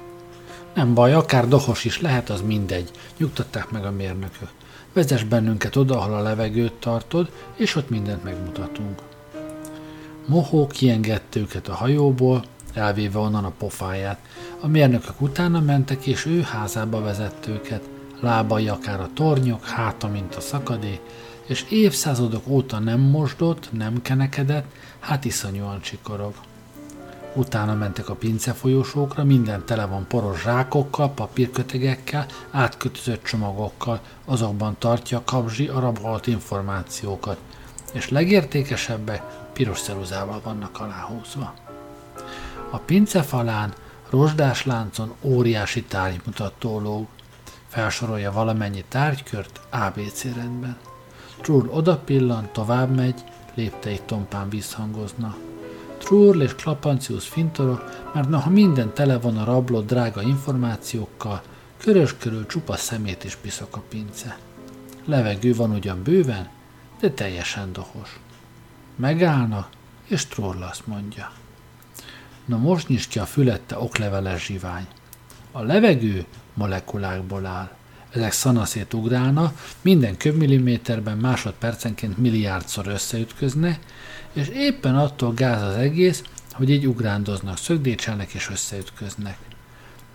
Nem 0.74 0.94
baj, 0.94 1.12
akár 1.12 1.48
dohos 1.48 1.84
is 1.84 2.00
lehet, 2.00 2.30
az 2.30 2.40
mindegy, 2.40 2.90
nyugtatták 3.16 3.70
meg 3.70 3.84
a 3.84 3.90
mérnökök. 3.90 4.48
Vezess 4.92 5.22
bennünket 5.22 5.76
oda, 5.76 6.00
ahol 6.00 6.14
a 6.14 6.22
levegőt 6.22 6.72
tartod, 6.72 7.30
és 7.56 7.76
ott 7.76 7.90
mindent 7.90 8.24
megmutatunk. 8.24 9.02
Mohó 10.26 10.66
kiengedte 10.66 11.40
őket 11.40 11.68
a 11.68 11.74
hajóból, 11.74 12.44
elvéve 12.74 13.18
onnan 13.18 13.44
a 13.44 13.52
pofáját. 13.58 14.18
A 14.60 14.66
mérnökök 14.66 15.20
utána 15.20 15.60
mentek, 15.60 16.06
és 16.06 16.26
ő 16.26 16.42
házába 16.42 17.00
vezette 17.00 17.50
őket. 17.50 17.88
Lábai 18.20 18.68
akár 18.68 19.00
a 19.00 19.10
tornyok, 19.14 19.64
háta, 19.64 20.08
mint 20.08 20.34
a 20.34 20.40
szakadé, 20.40 21.00
és 21.46 21.64
évszázadok 21.70 22.46
óta 22.46 22.78
nem 22.78 23.00
mosdott, 23.00 23.68
nem 23.72 24.02
kenekedett, 24.02 24.66
hát 24.98 25.24
iszonyúan 25.24 25.80
csikorog. 25.80 26.34
Utána 27.34 27.74
mentek 27.74 28.08
a 28.08 28.14
pince 28.14 28.52
folyosókra, 28.52 29.24
minden 29.24 29.64
tele 29.64 29.84
van 29.84 30.06
poros 30.06 30.42
zsákokkal, 30.42 31.10
papírkötegekkel, 31.10 32.26
átkötözött 32.50 33.24
csomagokkal, 33.24 34.00
azokban 34.24 34.76
tartja 34.78 35.18
a 35.18 35.22
kapzsi 35.24 35.68
a 35.68 35.80
rabolt 35.80 36.26
információkat, 36.26 37.38
és 37.92 38.08
legértékesebbek 38.08 39.22
piros 39.52 39.78
szeruzával 39.78 40.40
vannak 40.44 40.80
aláhúzva. 40.80 41.54
A 42.70 42.78
pince 42.78 43.22
falán, 43.22 43.74
rozsdás 44.10 44.66
láncon 44.66 45.14
óriási 45.20 45.82
tárgymutató 45.82 46.80
lóg, 46.80 47.06
felsorolja 47.68 48.32
valamennyi 48.32 48.84
tárgykört 48.88 49.60
ABC 49.70 50.22
rendben. 50.22 50.76
Trull 51.40 51.68
oda 51.68 51.96
pillant, 51.96 52.48
tovább 52.48 52.94
megy, 52.94 53.24
léptei 53.54 54.00
tompán 54.06 54.48
visszhangoznak. 54.48 55.51
Trurl 56.04 56.42
és 56.42 56.54
Klapancius 56.54 57.28
fintorok, 57.28 58.10
mert 58.14 58.28
noha 58.28 58.50
minden 58.50 58.94
tele 58.94 59.18
van 59.18 59.36
a 59.36 59.44
rablott 59.44 59.86
drága 59.86 60.22
információkkal, 60.22 61.42
körös 61.76 62.16
körül 62.18 62.46
csupa 62.46 62.76
szemét 62.76 63.24
is 63.24 63.36
piszok 63.36 63.76
a 63.76 63.82
pince. 63.88 64.38
Levegő 65.04 65.54
van 65.54 65.70
ugyan 65.70 66.02
bőven, 66.02 66.48
de 67.00 67.10
teljesen 67.10 67.72
dohos. 67.72 68.20
Megállnak, 68.96 69.68
és 70.06 70.26
Troll 70.26 70.62
azt 70.62 70.86
mondja. 70.86 71.32
Na 72.44 72.56
most 72.56 72.88
nyisd 72.88 73.08
ki 73.08 73.18
a 73.18 73.26
fülette 73.26 73.78
okleveles 73.78 74.44
zsivány. 74.44 74.86
A 75.52 75.62
levegő 75.62 76.24
molekulákból 76.54 77.46
áll. 77.46 77.70
Ezek 78.10 78.32
szanaszét 78.32 78.94
ugrálna, 78.94 79.52
minden 79.80 80.16
köbmilliméterben 80.16 81.18
másodpercenként 81.18 82.18
milliárdszor 82.18 82.86
összeütközne, 82.86 83.78
és 84.32 84.48
éppen 84.48 84.96
attól 84.96 85.34
gáz 85.34 85.62
az 85.62 85.74
egész, 85.74 86.22
hogy 86.52 86.70
így 86.70 86.86
ugrándoznak, 86.86 87.56
szögdécselnek 87.56 88.32
és 88.32 88.50
összeütköznek. 88.50 89.38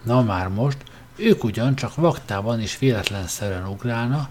Na 0.03 0.21
már 0.21 0.47
most, 0.47 0.77
ők 1.15 1.43
ugyancsak 1.43 1.95
vaktában 1.95 2.61
is 2.61 2.77
véletlenszerűen 2.77 3.67
ugrálna, 3.67 4.29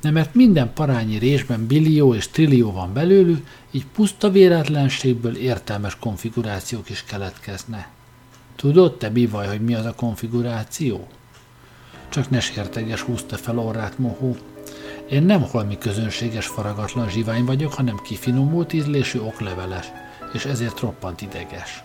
de 0.00 0.10
mert 0.10 0.34
minden 0.34 0.72
parányi 0.72 1.18
résben 1.18 1.66
billió 1.66 2.14
és 2.14 2.28
trillió 2.28 2.72
van 2.72 2.92
belőlük, 2.92 3.46
így 3.70 3.86
puszta 3.86 4.30
véletlenségből 4.30 5.36
értelmes 5.36 5.96
konfigurációk 5.98 6.90
is 6.90 7.04
keletkezne. 7.04 7.88
Tudod 8.56 8.98
te, 8.98 9.10
bivaj, 9.10 9.46
hogy 9.46 9.60
mi 9.60 9.74
az 9.74 9.84
a 9.84 9.94
konfiguráció? 9.94 11.08
Csak 12.08 12.30
ne 12.30 12.40
sérteges 12.40 13.00
húzta 13.00 13.36
fel 13.36 13.58
orrát 13.58 13.98
mohó. 13.98 14.36
Én 15.10 15.22
nem 15.22 15.42
holmi 15.42 15.78
közönséges 15.78 16.46
faragatlan 16.46 17.08
zsivány 17.08 17.44
vagyok, 17.44 17.72
hanem 17.74 18.00
kifinomult 18.04 18.72
ízlésű 18.72 19.18
okleveles, 19.18 19.86
és 20.32 20.44
ezért 20.44 20.80
roppant 20.80 21.22
ideges. 21.22 21.83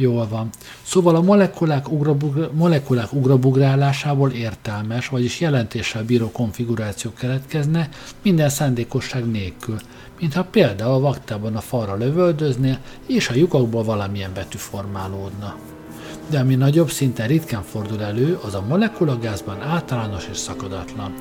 Jól 0.00 0.28
van. 0.28 0.48
Szóval 0.82 1.16
a 1.16 1.20
molekulák, 1.20 1.92
ugrabugra, 1.92 2.50
molekulák 2.52 3.12
ugrabugrálásából 3.12 4.30
értelmes, 4.30 5.08
vagyis 5.08 5.40
jelentéssel 5.40 6.04
bíró 6.04 6.30
konfiguráció 6.30 7.12
keletkezne 7.12 7.88
minden 8.22 8.48
szándékosság 8.48 9.30
nélkül, 9.30 9.76
mintha 10.20 10.44
például 10.44 11.00
vaktában 11.00 11.56
a 11.56 11.60
falra 11.60 11.94
lövöldöznél, 11.94 12.78
és 13.06 13.28
a 13.28 13.34
lyukakból 13.34 13.82
valamilyen 13.82 14.30
betű 14.34 14.58
formálódna. 14.58 15.56
De 16.30 16.38
ami 16.38 16.54
nagyobb 16.54 16.90
szinten 16.90 17.26
ritkán 17.26 17.62
fordul 17.62 18.02
elő, 18.02 18.38
az 18.44 18.54
a 18.54 18.64
molekulagázban 18.68 19.60
általános 19.60 20.28
és 20.30 20.36
szakadatlan, 20.36 21.12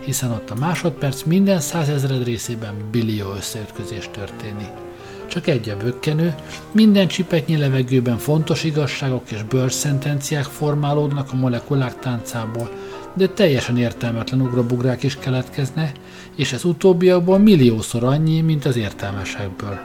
hiszen 0.00 0.30
ott 0.30 0.50
a 0.50 0.54
másodperc 0.54 1.22
minden 1.22 1.60
százezred 1.60 2.24
részében 2.24 2.74
billió 2.90 3.32
összeütközés 3.36 4.08
történik. 4.12 4.85
Csak 5.28 5.46
egy 5.46 5.68
a 5.68 5.76
bökkenő, 5.76 6.34
minden 6.72 7.08
csipetnyi 7.08 7.56
levegőben 7.56 8.18
fontos 8.18 8.64
igazságok 8.64 9.30
és 9.30 9.42
bőrszentenciák 9.42 10.44
formálódnak 10.44 11.32
a 11.32 11.36
molekulák 11.36 11.98
táncából, 11.98 12.70
de 13.14 13.28
teljesen 13.28 13.78
értelmetlen 13.78 14.40
ugrabugrák 14.40 15.02
is 15.02 15.16
keletkezne, 15.16 15.92
és 16.36 16.52
ez 16.52 16.64
utóbbiakból 16.64 17.38
milliószor 17.38 18.04
annyi, 18.04 18.40
mint 18.40 18.64
az 18.64 18.76
értelmesekből. 18.76 19.78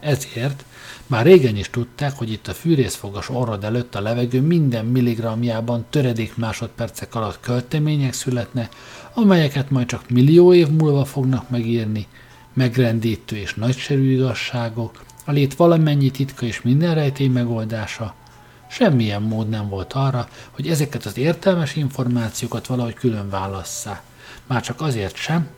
Ezért 0.00 0.64
már 1.06 1.24
régen 1.24 1.56
is 1.56 1.70
tudták, 1.70 2.12
hogy 2.16 2.32
itt 2.32 2.48
a 2.48 2.52
fűrészfogas 2.52 3.28
orrod 3.28 3.64
előtt 3.64 3.94
a 3.94 4.00
levegő 4.00 4.40
minden 4.40 4.84
milligramjában 4.84 5.84
töredék 5.90 6.36
másodpercek 6.36 7.14
alatt 7.14 7.40
költemények 7.40 8.12
születne, 8.12 8.68
amelyeket 9.14 9.70
majd 9.70 9.86
csak 9.86 10.10
millió 10.10 10.54
év 10.54 10.68
múlva 10.68 11.04
fognak 11.04 11.50
megírni, 11.50 12.06
megrendítő 12.58 13.36
és 13.36 13.54
nagyszerű 13.54 14.12
igazságok, 14.12 15.04
a 15.24 15.30
lét 15.32 15.54
valamennyi 15.54 16.10
titka 16.10 16.46
és 16.46 16.62
minden 16.62 16.94
rejtély 16.94 17.28
megoldása. 17.28 18.14
Semmilyen 18.70 19.22
mód 19.22 19.48
nem 19.48 19.68
volt 19.68 19.92
arra, 19.92 20.28
hogy 20.50 20.68
ezeket 20.68 21.04
az 21.04 21.18
értelmes 21.18 21.76
információkat 21.76 22.66
valahogy 22.66 22.94
külön 22.94 23.30
válasszá. 23.30 24.02
Már 24.46 24.62
csak 24.62 24.80
azért 24.80 25.16
sem, 25.16 25.48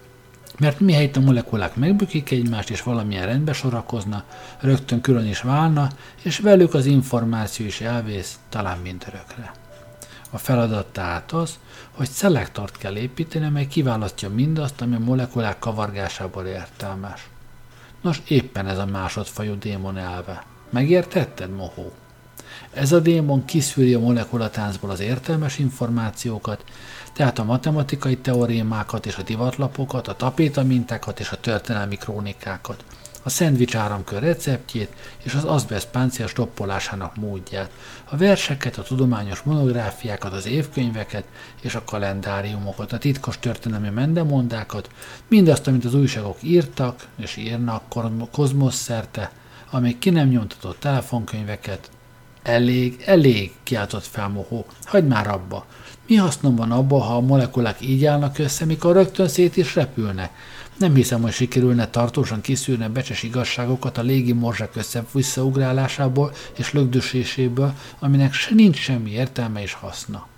mert 0.59 0.81
mihelyt 0.81 1.17
a 1.17 1.21
molekulák 1.21 1.75
megbükik 1.75 2.31
egymást 2.31 2.71
és 2.71 2.83
valamilyen 2.83 3.27
rendbe 3.27 3.53
sorakozna, 3.53 4.25
rögtön 4.61 5.01
külön 5.01 5.27
is 5.27 5.41
válna, 5.41 5.89
és 6.23 6.39
velük 6.39 6.75
az 6.75 6.87
információ 6.87 7.67
is 7.67 7.81
elvész, 7.81 8.39
talán 8.49 8.79
mindörökre. 8.79 9.53
A 10.31 10.39
feladat 10.39 10.87
tehát 10.87 11.33
az, 11.33 11.59
hogy 11.91 12.09
szelektort 12.09 12.77
kell 12.77 12.97
építeni, 12.97 13.45
amely 13.45 13.67
kiválasztja 13.67 14.31
mindazt, 14.31 14.81
ami 14.81 14.95
a 14.95 14.99
molekulák 14.99 15.59
kavargásából 15.59 16.45
értelmes. 16.45 17.29
Nos, 18.01 18.23
éppen 18.29 18.67
ez 18.67 18.79
a 18.79 18.87
másodfajú 18.87 19.59
démon 19.59 19.97
elve. 19.97 20.45
Megértetted, 20.71 21.51
mohó? 21.51 21.93
Ez 22.73 22.93
a 22.93 23.01
démon 23.01 23.45
kiszűri 23.45 23.95
a 23.95 23.99
molekulatáncból 23.99 24.91
az 24.91 25.01
értelmes 25.01 25.59
információkat, 25.59 26.65
tehát 27.13 27.39
a 27.39 27.45
matematikai 27.45 28.17
teorémákat 28.17 29.07
és 29.07 29.17
a 29.17 29.23
divatlapokat, 29.23 30.09
a 30.09 30.17
tapétamintákat 30.17 31.21
és 31.21 31.31
a 31.31 31.41
történelmi 31.41 31.97
krónikákat, 31.97 32.85
a 33.31 33.33
szendvics 33.33 33.77
áramkör 33.77 34.23
receptjét 34.23 34.89
és 35.23 35.35
az 35.35 35.45
azbest 35.45 35.89
páncél 35.89 36.27
stoppolásának 36.27 37.17
módját, 37.17 37.71
a 38.05 38.17
verseket, 38.17 38.79
a 38.79 38.83
tudományos 38.83 39.41
monográfiákat, 39.41 40.33
az 40.33 40.47
évkönyveket 40.47 41.25
és 41.61 41.75
a 41.75 41.85
kalendáriumokat, 41.85 42.93
a 42.93 42.99
titkos 42.99 43.39
történelmi 43.39 43.89
mendemondákat, 43.89 44.91
mindazt, 45.29 45.67
amit 45.67 45.85
az 45.85 45.95
újságok 45.95 46.37
írtak 46.43 47.07
és 47.17 47.37
írnak 47.37 47.83
kozmosz 48.31 48.75
szerte, 48.75 49.31
amíg 49.71 49.99
ki 49.99 50.11
nem 50.11 50.29
nyomtatott 50.29 50.81
telefonkönyveket, 50.81 51.91
Elég, 52.43 53.03
elég, 53.07 53.53
kiáltott 53.63 54.05
fel 54.05 54.29
Mohó. 54.29 54.67
Hagyd 54.85 55.07
már 55.07 55.29
abba. 55.29 55.67
Mi 56.07 56.15
hasznom 56.15 56.57
van 56.57 56.73
abba, 56.73 56.99
ha 56.99 57.17
a 57.17 57.21
molekulák 57.21 57.81
így 57.81 58.05
állnak 58.05 58.39
össze, 58.39 58.65
mikor 58.65 58.95
rögtön 58.95 59.29
szét 59.29 59.57
is 59.57 59.75
repülnek? 59.75 60.31
Nem 60.81 60.95
hiszem, 60.95 61.23
hogy 61.23 61.33
sikerülne 61.33 61.89
tartósan 61.89 62.41
kiszűrni 62.41 62.89
becses 62.89 63.23
igazságokat 63.23 63.99
a 63.99 64.03
légi 64.03 64.33
morzsák 64.33 64.77
össze-visszaugrálásából 64.77 66.33
és 66.59 66.73
lögdöséséből, 66.73 67.75
aminek 67.99 68.33
se 68.33 68.55
nincs 68.55 68.77
semmi 68.77 69.11
értelme 69.11 69.63
és 69.63 69.73
haszna. 69.73 70.30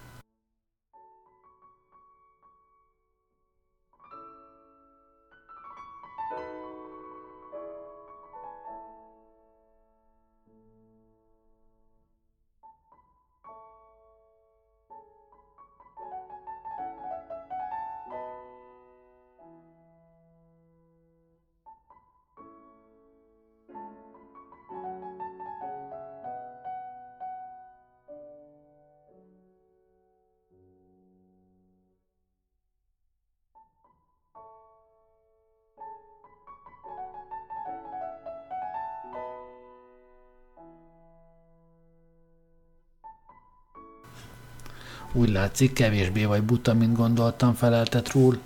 Úgy 45.13 45.29
látszik, 45.29 45.73
kevésbé 45.73 46.25
vagy 46.25 46.43
buta, 46.43 46.75
mint 46.75 46.97
gondoltam, 46.97 47.55
felelte 47.55 48.03
Trúl. 48.03 48.39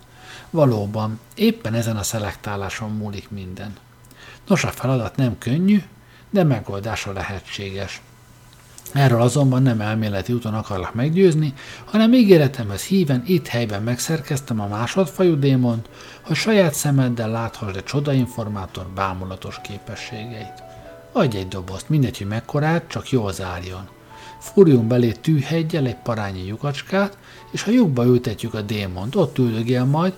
Valóban, 0.51 1.21
éppen 1.35 1.75
ezen 1.75 1.97
a 1.97 2.03
szelektáláson 2.03 2.91
múlik 2.91 3.31
minden. 3.31 3.77
Nos, 4.47 4.65
a 4.65 4.69
feladat 4.69 5.17
nem 5.17 5.39
könnyű, 5.39 5.83
de 6.31 6.45
megoldása 6.45 7.13
lehetséges. 7.13 8.01
Erről 8.93 9.21
azonban 9.21 9.63
nem 9.63 9.81
elméleti 9.81 10.33
úton 10.33 10.55
akarlak 10.55 10.95
meggyőzni, 10.95 11.55
hanem 11.85 12.13
ígéretemhez 12.13 12.83
híven 12.83 13.23
itt 13.27 13.47
helyben 13.47 13.83
megszerkeztem 13.83 14.61
a 14.61 14.67
másodfajú 14.67 15.39
démont, 15.39 15.89
hogy 16.21 16.37
saját 16.37 16.75
szemeddel 16.75 17.31
láthassd 17.31 17.77
a 17.77 17.83
csodainformátor 17.83 18.87
bámulatos 18.95 19.61
képességeit. 19.63 20.63
Adj 21.13 21.37
egy 21.37 21.49
dobozt, 21.49 21.89
mindegy, 21.89 22.19
hogy 22.19 22.27
mekkorát, 22.27 22.89
csak 22.89 23.11
jól 23.11 23.33
zárjon. 23.33 23.89
Fúrjunk 24.39 24.87
belé 24.87 25.13
tűhegyel 25.13 25.87
egy 25.87 25.97
parányi 25.97 26.47
lyukacskát, 26.47 27.19
és 27.51 27.63
ha 27.63 27.71
lyukba 27.71 28.05
ültetjük 28.05 28.55
a 28.55 28.63
démont, 28.63 29.15
ott 29.15 29.39
üldögél 29.39 29.85
majd, 29.85 30.13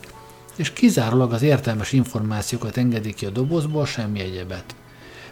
és 0.56 0.72
kizárólag 0.72 1.32
az 1.32 1.42
értelmes 1.42 1.92
információkat 1.92 2.76
engedik 2.76 3.14
ki 3.14 3.26
a 3.26 3.30
dobozból, 3.30 3.86
semmi 3.86 4.20
egyebet. 4.20 4.74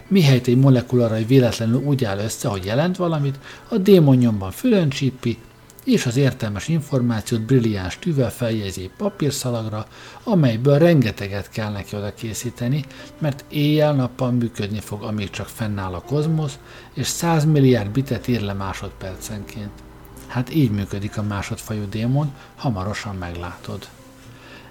Mihelyt 0.09 0.47
egy 0.47 0.57
molekulára 0.57 1.25
véletlenül 1.27 1.83
úgy 1.83 2.05
áll 2.05 2.19
össze, 2.19 2.49
hogy 2.49 2.65
jelent 2.65 2.97
valamit, 2.97 3.39
a 3.69 3.77
démon 3.77 4.17
nyomban 4.17 4.51
fülön 4.51 4.89
csípi, 4.89 5.39
és 5.87 6.07
az 6.07 6.17
értelmes 6.17 6.69
információt 6.69 7.41
brilliáns 7.41 7.99
tűvel 7.99 8.31
feljegyzi 8.31 8.83
egy 8.83 8.91
papírszalagra, 8.97 9.87
amelyből 10.23 10.79
rengeteget 10.79 11.49
kell 11.49 11.71
neki 11.71 11.97
oda 11.97 12.15
készíteni, 12.15 12.85
mert 13.19 13.45
éjjel-nappal 13.49 14.31
működni 14.31 14.81
fog, 14.81 15.03
amíg 15.03 15.31
csak 15.31 15.49
fennáll 15.49 15.95
a 15.95 16.01
kozmosz, 16.01 16.59
és 16.95 17.07
100 17.07 17.45
milliárd 17.45 17.91
bitet 17.91 18.29
ír 18.29 18.41
le 18.41 18.53
másodpercenként. 18.53 19.83
Hát 20.27 20.55
így 20.55 20.71
működik 20.71 21.19
a 21.19 21.23
másodfajú 21.23 21.89
démon, 21.89 22.35
hamarosan 22.57 23.17
meglátod. 23.17 23.89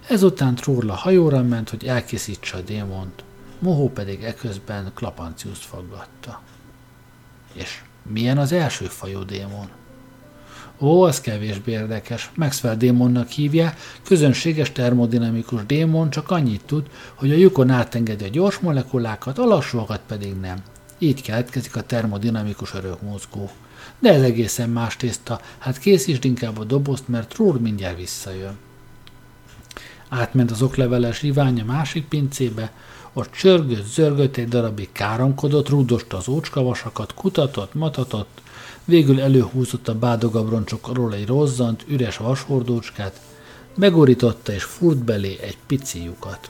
Ezután 0.07 0.55
Trórla 0.55 0.93
hajóra 0.93 1.43
ment, 1.43 1.69
hogy 1.69 1.85
elkészítse 1.85 2.57
a 2.57 2.61
démont, 2.61 3.23
Mohó 3.59 3.89
pedig 3.89 4.23
eközben 4.23 4.91
Klapanciuszt 4.93 5.63
faggatta. 5.63 6.41
És 7.53 7.81
milyen 8.01 8.37
az 8.37 8.51
első 8.51 8.85
fajú 8.85 9.23
démon? 9.23 9.69
Ó, 10.79 11.01
az 11.01 11.21
kevésbé 11.21 11.71
érdekes. 11.71 12.31
Maxwell 12.35 12.75
démonnak 12.75 13.29
hívja, 13.29 13.73
közönséges 14.03 14.71
termodinamikus 14.71 15.65
démon 15.65 16.09
csak 16.09 16.31
annyit 16.31 16.65
tud, 16.65 16.89
hogy 17.15 17.31
a 17.31 17.35
lyukon 17.35 17.69
átengedi 17.69 18.23
a 18.23 18.29
gyors 18.29 18.59
molekulákat, 18.59 19.37
a 19.37 19.45
lassúakat 19.45 20.01
pedig 20.07 20.33
nem. 20.39 20.57
Így 20.97 21.21
keletkezik 21.21 21.75
a 21.75 21.81
termodinamikus 21.81 22.73
örökmozgó. 22.73 23.49
De 23.99 24.13
ez 24.13 24.21
egészen 24.21 24.69
más 24.69 24.97
tészta, 24.97 25.39
hát 25.57 25.79
készítsd 25.79 26.25
inkább 26.25 26.59
a 26.59 26.63
dobozt, 26.63 27.07
mert 27.07 27.29
Trúr 27.29 27.59
mindjárt 27.59 27.97
visszajön. 27.97 28.57
Átment 30.09 30.51
az 30.51 30.61
okleveles 30.61 31.23
ivány 31.23 31.61
a 31.61 31.65
másik 31.65 32.07
pincébe, 32.07 32.71
ott 33.13 33.31
csörgött, 33.31 33.85
zörgött 33.85 34.37
egy 34.37 34.47
darabig 34.47 34.91
káromkodott, 34.91 35.69
rúdosta 35.69 36.17
az 36.17 36.27
ócskavasakat, 36.27 37.13
kutatott, 37.13 37.73
matatott, 37.73 38.41
Végül 38.85 39.21
előhúzott 39.21 39.87
a 39.87 39.97
bádogabroncsokról 39.97 41.13
egy 41.13 41.27
rozzant, 41.27 41.85
üres 41.87 42.17
vashordócskát, 42.17 43.21
begorította 43.75 44.51
és 44.51 44.63
furt 44.63 44.97
belé 44.97 45.37
egy 45.41 45.57
pici 45.65 46.03
lyukat. 46.03 46.49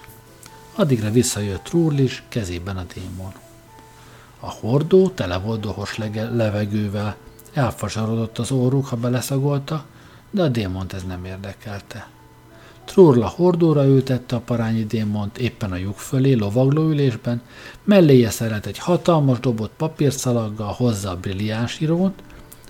Addigra 0.76 1.12
visszajött 1.12 1.64
Trúrlis, 1.64 2.24
kezében 2.30 2.78
a 2.78 2.86
démon. 2.94 3.34
A 4.40 4.50
hordó 4.50 5.10
tele 5.10 5.38
volt 5.38 5.60
dohos 5.60 5.98
levegővel, 6.14 7.16
elfasarodott 7.54 8.38
az 8.38 8.52
óruk, 8.52 8.86
ha 8.86 8.96
beleszagolta, 8.96 9.86
de 10.32 10.42
a 10.44 10.48
démont 10.48 10.94
ez 10.94 11.04
nem 11.04 11.26
érdekelte. 11.26 12.08
Trurla 12.86 13.28
hordóra 13.28 13.86
ültette 13.86 14.36
a 14.36 14.40
parányi 14.40 14.86
démont 14.86 15.38
éppen 15.38 15.72
a 15.72 15.76
lyuk 15.76 15.98
fölé 15.98 16.34
lovaglóülésben, 16.34 17.42
melléje 17.84 18.30
szerelt 18.30 18.66
egy 18.66 18.78
hatalmas 18.78 19.40
dobott 19.40 19.74
papírszalaggal 19.78 20.72
hozzá 20.72 21.12
a 21.12 21.20
brilliáns 21.20 21.80
írót, 21.80 22.24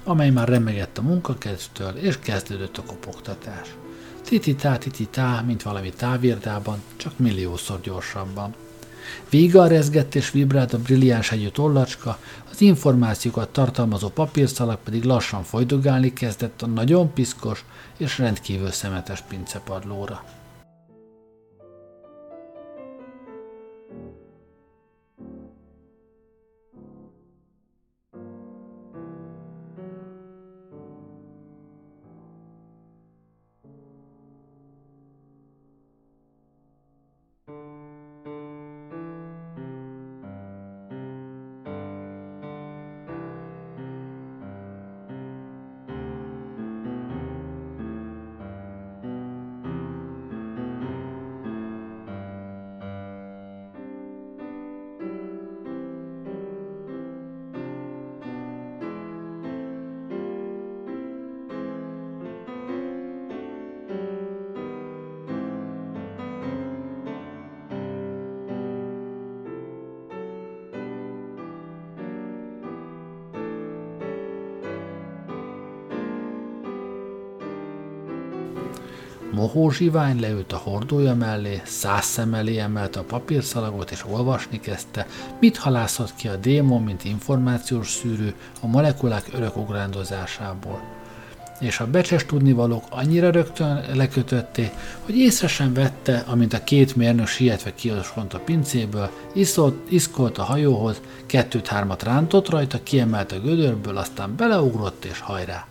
amely 0.05 0.29
már 0.29 0.47
remegett 0.47 0.97
a 0.97 1.01
munkakezdtől, 1.01 1.95
és 1.95 2.19
kezdődött 2.19 2.77
a 2.77 2.83
kopogtatás. 2.83 3.75
Tititá, 4.23 4.77
tititá, 4.77 5.41
mint 5.41 5.63
valami 5.63 5.89
távirdában, 5.89 6.81
csak 6.95 7.17
milliószor 7.17 7.81
gyorsabban. 7.81 8.55
Vígan 9.29 9.67
rezgett 9.67 10.15
és 10.15 10.31
vibrált 10.31 10.73
a 10.73 10.79
brilliáns 10.79 11.29
hegyű 11.29 11.47
tollacska, 11.47 12.19
az 12.51 12.61
információkat 12.61 13.49
tartalmazó 13.49 14.09
papírszalag 14.09 14.77
pedig 14.83 15.03
lassan 15.03 15.43
folydogálni 15.43 16.13
kezdett 16.13 16.61
a 16.61 16.67
nagyon 16.67 17.13
piszkos 17.13 17.65
és 17.97 18.17
rendkívül 18.17 18.71
szemetes 18.71 19.21
pincepadlóra. 19.21 20.34
Mohó 79.35 79.69
zsivány 79.69 80.19
leült 80.19 80.53
a 80.53 80.57
hordója 80.57 81.15
mellé, 81.15 81.61
száz 81.65 82.05
szem 82.05 82.33
elé 82.33 82.57
emelte 82.57 82.99
a 82.99 83.03
papírszalagot 83.03 83.91
és 83.91 84.05
olvasni 84.09 84.59
kezdte, 84.59 85.07
mit 85.39 85.57
halászott 85.57 86.15
ki 86.15 86.27
a 86.27 86.35
démon, 86.35 86.83
mint 86.83 87.03
információs 87.03 87.89
szűrő 87.89 88.33
a 88.61 88.67
molekulák 88.67 89.25
örök 89.33 89.57
ugrándozásából. 89.57 90.81
És 91.59 91.79
a 91.79 91.87
becses 91.87 92.25
tudnivalók 92.25 92.83
annyira 92.89 93.31
rögtön 93.31 93.85
lekötötté, 93.93 94.71
hogy 95.05 95.17
észre 95.17 95.47
sem 95.47 95.73
vette, 95.73 96.23
amint 96.27 96.53
a 96.53 96.63
két 96.63 96.95
mérnök 96.95 97.27
sietve 97.27 97.73
kiosont 97.73 98.33
a 98.33 98.39
pincéből, 98.39 99.09
iszolt, 99.33 99.91
iszkolt 99.91 100.37
a 100.37 100.43
hajóhoz, 100.43 101.01
kettőt-hármat 101.25 102.03
rántott 102.03 102.49
rajta, 102.49 102.83
kiemelt 102.83 103.31
a 103.31 103.39
gödörből, 103.39 103.97
aztán 103.97 104.35
beleugrott 104.35 105.05
és 105.05 105.19
hajrá. 105.19 105.67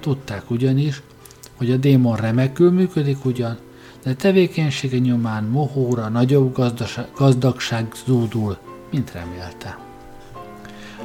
Tudták 0.00 0.50
ugyanis, 0.50 1.02
hogy 1.58 1.70
a 1.70 1.76
démon 1.76 2.16
remekül 2.16 2.70
működik 2.70 3.24
ugyan, 3.24 3.58
de 4.02 4.14
tevékenysége 4.14 4.98
nyomán 4.98 5.44
mohóra 5.44 6.08
nagyobb 6.08 6.56
gazdagság 7.16 7.92
zúdul, 8.06 8.58
mint 8.90 9.12
remélte. 9.12 9.78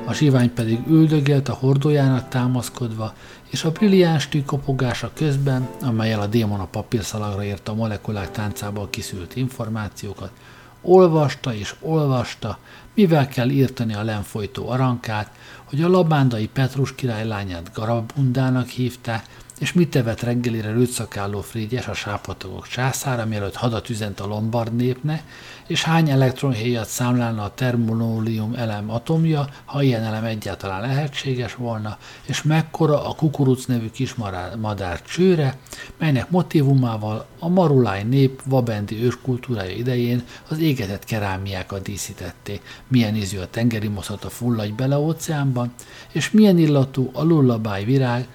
A 0.06 0.14
zsivány 0.14 0.54
pedig 0.54 0.80
üldögélt 0.88 1.50
a 1.50 1.54
hordójának 1.54 2.28
támaszkodva, 2.28 3.14
és 3.50 3.64
a 3.64 3.72
brilliáns 3.72 4.30
tű 4.30 4.44
kopogása 4.44 5.12
közben, 5.14 5.68
amelyel 5.82 6.20
a 6.20 6.28
démon 6.28 6.60
a 6.60 6.66
papírszalagra 6.66 7.44
írta 7.44 7.72
a 7.72 7.76
molekulák 7.76 8.32
táncából 8.32 8.90
kiszült 8.90 9.36
információkat, 9.36 10.32
olvasta 10.82 11.54
és 11.54 11.76
olvasta, 11.80 12.58
mivel 12.94 13.28
kell 13.28 13.50
írtani 13.50 13.94
a 13.94 14.04
lenfolytó 14.04 14.70
arankát, 14.70 15.32
hogy 15.64 15.82
a 15.82 15.90
labándai 15.90 16.48
Petrus 16.48 16.96
király 16.96 17.28
lányát 17.28 17.72
Garabundának 17.74 18.68
hívták, 18.68 19.26
és 19.64 19.74
mit 19.74 19.90
tevet 19.90 20.22
reggelire 20.22 20.72
rőtszakálló 20.72 21.42
Frígyes 21.42 21.88
a 21.88 21.94
sápatagok 21.94 22.68
császára, 22.68 23.26
mielőtt 23.26 23.56
hadat 23.56 23.90
üzent 23.90 24.20
a 24.20 24.26
lombard 24.26 24.76
népne, 24.76 25.24
és 25.68 25.84
hány 25.84 26.10
elektronhéjat 26.10 26.88
számlálna 26.88 27.44
a 27.44 27.54
termonólium 27.54 28.54
elem 28.56 28.90
atomja, 28.92 29.48
ha 29.66 29.82
ilyen 29.82 30.04
elem 30.04 30.24
egyáltalán 30.24 30.82
lehetséges 30.82 31.56
volna, 31.56 31.98
és 32.26 32.42
mekkora 32.42 33.06
a 33.10 33.16
kukuruc 33.16 33.66
nevű 33.66 33.90
kis 33.90 34.16
madár 34.58 35.02
csőre, 35.02 35.58
melynek 35.98 36.30
motivumával 36.30 37.26
a 37.40 37.50
maruláj 37.50 38.04
nép 38.04 38.42
vabendi 38.46 39.04
őskultúrája 39.04 39.76
idején 39.76 40.24
az 40.50 40.60
égetett 40.60 41.04
kerámiákat 41.04 41.82
díszítették, 41.82 42.62
milyen 42.88 43.16
ízű 43.16 43.38
a 43.38 43.50
tengeri 43.50 43.88
moszat 43.88 44.24
a 44.24 44.30
fulladj 44.30 44.72
bele 44.72 44.98
óceánban, 44.98 45.74
és 46.12 46.32
milyen 46.32 46.58
illatú 46.58 47.10
a 47.14 47.24
lullabáj 47.24 47.84
virág, 47.84 48.28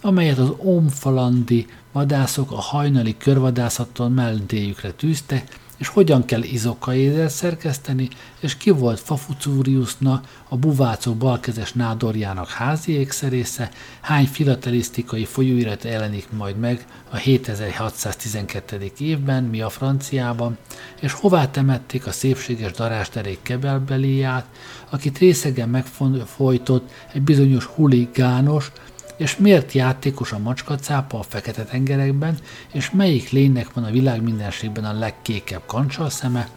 amelyet 0.00 0.38
az 0.38 0.52
omfalandi 0.56 1.66
vadászok 1.92 2.52
a 2.52 2.60
hajnali 2.60 3.16
körvadászattól 3.16 4.08
melléjükre 4.08 4.90
tűztek, 4.90 5.58
és 5.80 5.88
hogyan 5.88 6.24
kell 6.24 6.42
izokaézel 6.42 7.28
szerkeszteni, 7.28 8.08
és 8.40 8.56
ki 8.56 8.70
volt 8.70 9.00
Fafucuriusna, 9.00 10.22
a 10.48 10.56
buvácok 10.56 11.16
balkezes 11.16 11.72
nádorjának 11.72 12.48
házi 12.48 12.92
ékszerésze, 12.92 13.70
hány 14.00 14.26
filatelisztikai 14.26 15.24
folyóirat 15.24 15.84
jelenik 15.84 16.26
majd 16.36 16.56
meg 16.56 16.86
a 17.10 17.16
7612. 17.16 18.92
évben, 18.98 19.44
mi 19.44 19.60
a 19.60 19.68
franciában, 19.68 20.58
és 21.00 21.12
hová 21.12 21.50
temették 21.50 22.06
a 22.06 22.12
szépséges 22.12 22.72
darásterék 22.72 23.38
kebelbeliát, 23.42 24.46
akit 24.90 25.18
részegen 25.18 25.68
megfojtott 25.68 26.90
egy 27.12 27.22
bizonyos 27.22 27.64
huligános, 27.64 28.72
és 29.20 29.36
miért 29.36 29.72
játékos 29.72 30.32
a 30.32 30.38
macskacápa 30.38 31.18
a 31.18 31.22
fekete 31.22 31.64
tengerekben, 31.64 32.38
és 32.72 32.90
melyik 32.90 33.30
lénynek 33.30 33.72
van 33.72 33.84
a 33.84 33.90
világ 33.90 34.22
mindenségben 34.22 34.84
a 34.84 34.98
legkékebb 34.98 35.62
kancsal 35.66 36.10
szeme, 36.10 36.48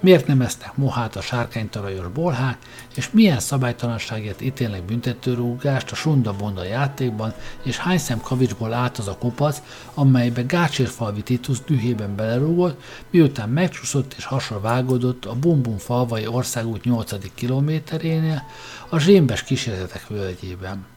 miért 0.00 0.26
nem 0.26 0.40
esznek 0.40 0.76
mohát 0.76 1.16
a 1.16 1.20
sárkánytarajos 1.20 2.08
bolhák, 2.08 2.58
és 2.94 3.10
milyen 3.10 3.40
szabálytalanságért 3.40 4.40
ítélnek 4.40 4.82
büntetőrúgást 4.82 5.90
a 5.90 5.94
sunda-bonda 5.94 6.64
játékban, 6.64 7.34
és 7.62 7.76
hány 7.78 7.98
szem 7.98 8.20
kavicsból 8.20 8.72
állt 8.72 8.98
az 8.98 9.08
a 9.08 9.18
kupac, 9.18 9.62
amelybe 9.94 10.42
Gácsérfalvi 10.42 11.22
Titus 11.22 11.64
dühében 11.64 12.16
belerúgott, 12.16 12.82
miután 13.10 13.48
megcsúszott 13.48 14.14
és 14.16 14.24
hasra 14.24 14.60
vágódott 14.60 15.24
a 15.24 15.34
Bumbum 15.34 15.76
falvai 15.76 16.26
országút 16.26 16.84
8. 16.84 17.34
kilométerénél, 17.34 18.42
a 18.88 18.98
zsémbes 18.98 19.42
kísérletek 19.42 20.06
völgyében 20.06 20.96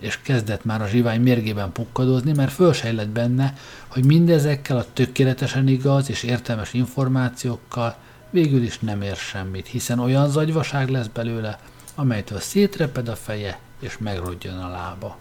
és 0.00 0.18
kezdett 0.22 0.64
már 0.64 0.82
a 0.82 0.86
zsivány 0.86 1.20
mérgében 1.20 1.72
pukkadozni, 1.72 2.32
mert 2.32 2.52
fölsejlett 2.52 3.08
benne, 3.08 3.54
hogy 3.86 4.04
mindezekkel 4.04 4.76
a 4.76 4.92
tökéletesen 4.92 5.68
igaz 5.68 6.10
és 6.10 6.22
értelmes 6.22 6.72
információkkal 6.72 7.96
végül 8.30 8.62
is 8.62 8.78
nem 8.78 9.02
ér 9.02 9.16
semmit, 9.16 9.66
hiszen 9.66 9.98
olyan 9.98 10.30
zagyvaság 10.30 10.88
lesz 10.88 11.06
belőle, 11.06 11.58
amelytől 11.94 12.40
szétreped 12.40 13.08
a 13.08 13.16
feje 13.16 13.58
és 13.80 13.98
megrodjon 13.98 14.58
a 14.58 14.68
lába. 14.68 15.18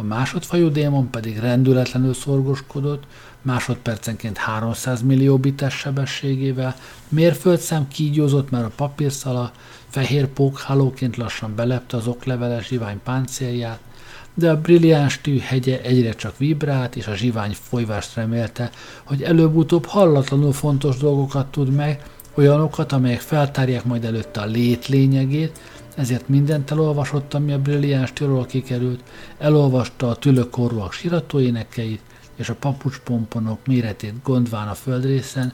A 0.00 0.02
másodfajú 0.02 0.68
démon 0.68 1.10
pedig 1.10 1.38
rendületlenül 1.38 2.14
szorgoskodott, 2.14 3.04
másodpercenként 3.42 4.36
300 4.36 5.02
millió 5.02 5.38
bites 5.38 5.74
sebességével, 5.74 6.76
mérföldszem 7.08 7.88
kígyózott, 7.88 8.50
mert 8.50 8.64
a 8.64 8.72
papírszala 8.76 9.52
fehér 9.88 10.26
pókhálóként 10.26 11.16
lassan 11.16 11.54
belepte 11.54 11.96
az 11.96 12.06
okleveles 12.06 12.66
zsivány 12.66 13.00
páncélját, 13.04 13.80
de 14.34 14.50
a 14.50 14.60
brilliáns 14.60 15.20
tű 15.20 15.38
hegye 15.38 15.80
egyre 15.80 16.12
csak 16.12 16.38
vibrált, 16.38 16.96
és 16.96 17.06
a 17.06 17.14
zsivány 17.16 17.56
folyvást 17.68 18.14
remélte, 18.14 18.70
hogy 19.04 19.22
előbb-utóbb 19.22 19.84
hallatlanul 19.86 20.52
fontos 20.52 20.96
dolgokat 20.96 21.46
tud 21.46 21.70
meg, 21.74 22.02
Olyanokat, 22.34 22.92
amelyek 22.92 23.20
feltárják 23.20 23.84
majd 23.84 24.04
előtte 24.04 24.40
a 24.40 24.46
lét 24.46 24.86
lényegét, 24.86 25.58
ezért 26.00 26.28
mindent 26.28 26.70
elolvasott, 26.70 27.34
ami 27.34 27.52
a 27.52 27.58
brilliáns 27.58 28.12
tirról 28.12 28.46
kikerült, 28.46 29.02
elolvasta 29.38 30.08
a 30.08 30.16
tülökorúak 30.16 30.92
siratóénekeit, 30.92 32.00
és 32.40 32.48
a 32.48 32.54
papucspomponok 32.54 33.66
méretét 33.66 34.22
gondván 34.22 34.68
a 34.68 34.74
földrészen, 34.74 35.52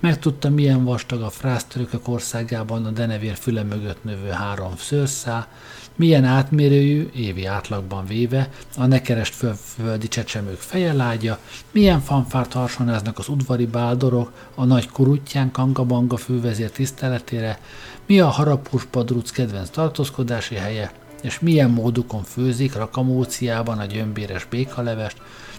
megtudta, 0.00 0.50
milyen 0.50 0.84
vastag 0.84 1.22
a 1.22 1.30
frásztörökök 1.30 2.08
országában 2.08 2.84
a 2.84 2.90
denevér 2.90 3.36
füle 3.36 3.62
mögött 3.62 4.04
növő 4.04 4.28
három 4.28 4.76
szőrszá, 4.76 5.48
milyen 5.96 6.24
átmérőjű, 6.24 7.10
évi 7.14 7.46
átlagban 7.46 8.06
véve, 8.06 8.50
a 8.76 8.86
nekerest 8.86 9.34
földi 9.76 10.08
csecsemők 10.08 10.58
fejelágya, 10.58 11.38
milyen 11.70 12.00
fanfárt 12.00 12.52
harsonáznak 12.52 13.18
az 13.18 13.28
udvari 13.28 13.66
báldorok, 13.66 14.32
a 14.54 14.64
nagy 14.64 14.90
kurutyán 14.90 15.50
kangabanga 15.50 16.16
fővezér 16.16 16.70
tiszteletére, 16.70 17.58
mi 18.06 18.20
a 18.20 18.28
harapós 18.28 18.84
padruc 18.84 19.30
kedvenc 19.30 19.70
tartózkodási 19.70 20.54
helye, 20.54 20.92
és 21.22 21.38
milyen 21.38 21.70
módukon 21.70 22.22
főzik 22.22 22.74
rakamóciában 22.74 23.78
a 23.78 23.84
gyömbéres 23.84 24.44
békalevest, 24.44 25.16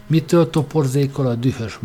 mitől 0.09 0.49
toporzékol 0.49 1.27
a 1.27 1.35
dühös 1.35 1.79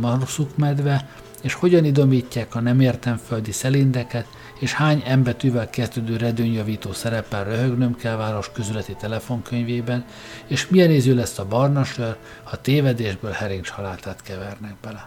medve, 0.54 1.08
és 1.42 1.54
hogyan 1.54 1.84
idomítják 1.84 2.54
a 2.54 2.60
nem 2.60 2.80
értem 2.80 3.16
földi 3.16 3.52
szelindeket, 3.52 4.26
és 4.58 4.72
hány 4.72 5.02
embetűvel 5.06 5.70
kezdődő 5.70 6.16
redőnyjavító 6.16 6.92
szerepel 6.92 7.44
röhögnöm 7.44 7.96
kell 7.96 8.16
város 8.16 8.50
közületi 8.52 8.94
telefonkönyvében, 8.94 10.04
és 10.46 10.68
milyen 10.68 10.90
ízű 10.90 11.14
lesz 11.14 11.38
a 11.38 11.46
barna 11.46 11.84
sör, 11.84 12.16
ha 12.42 12.60
tévedésből 12.60 13.30
herincs 13.30 13.68
haláltát 13.68 14.22
kevernek 14.22 14.74
bele. 14.82 15.04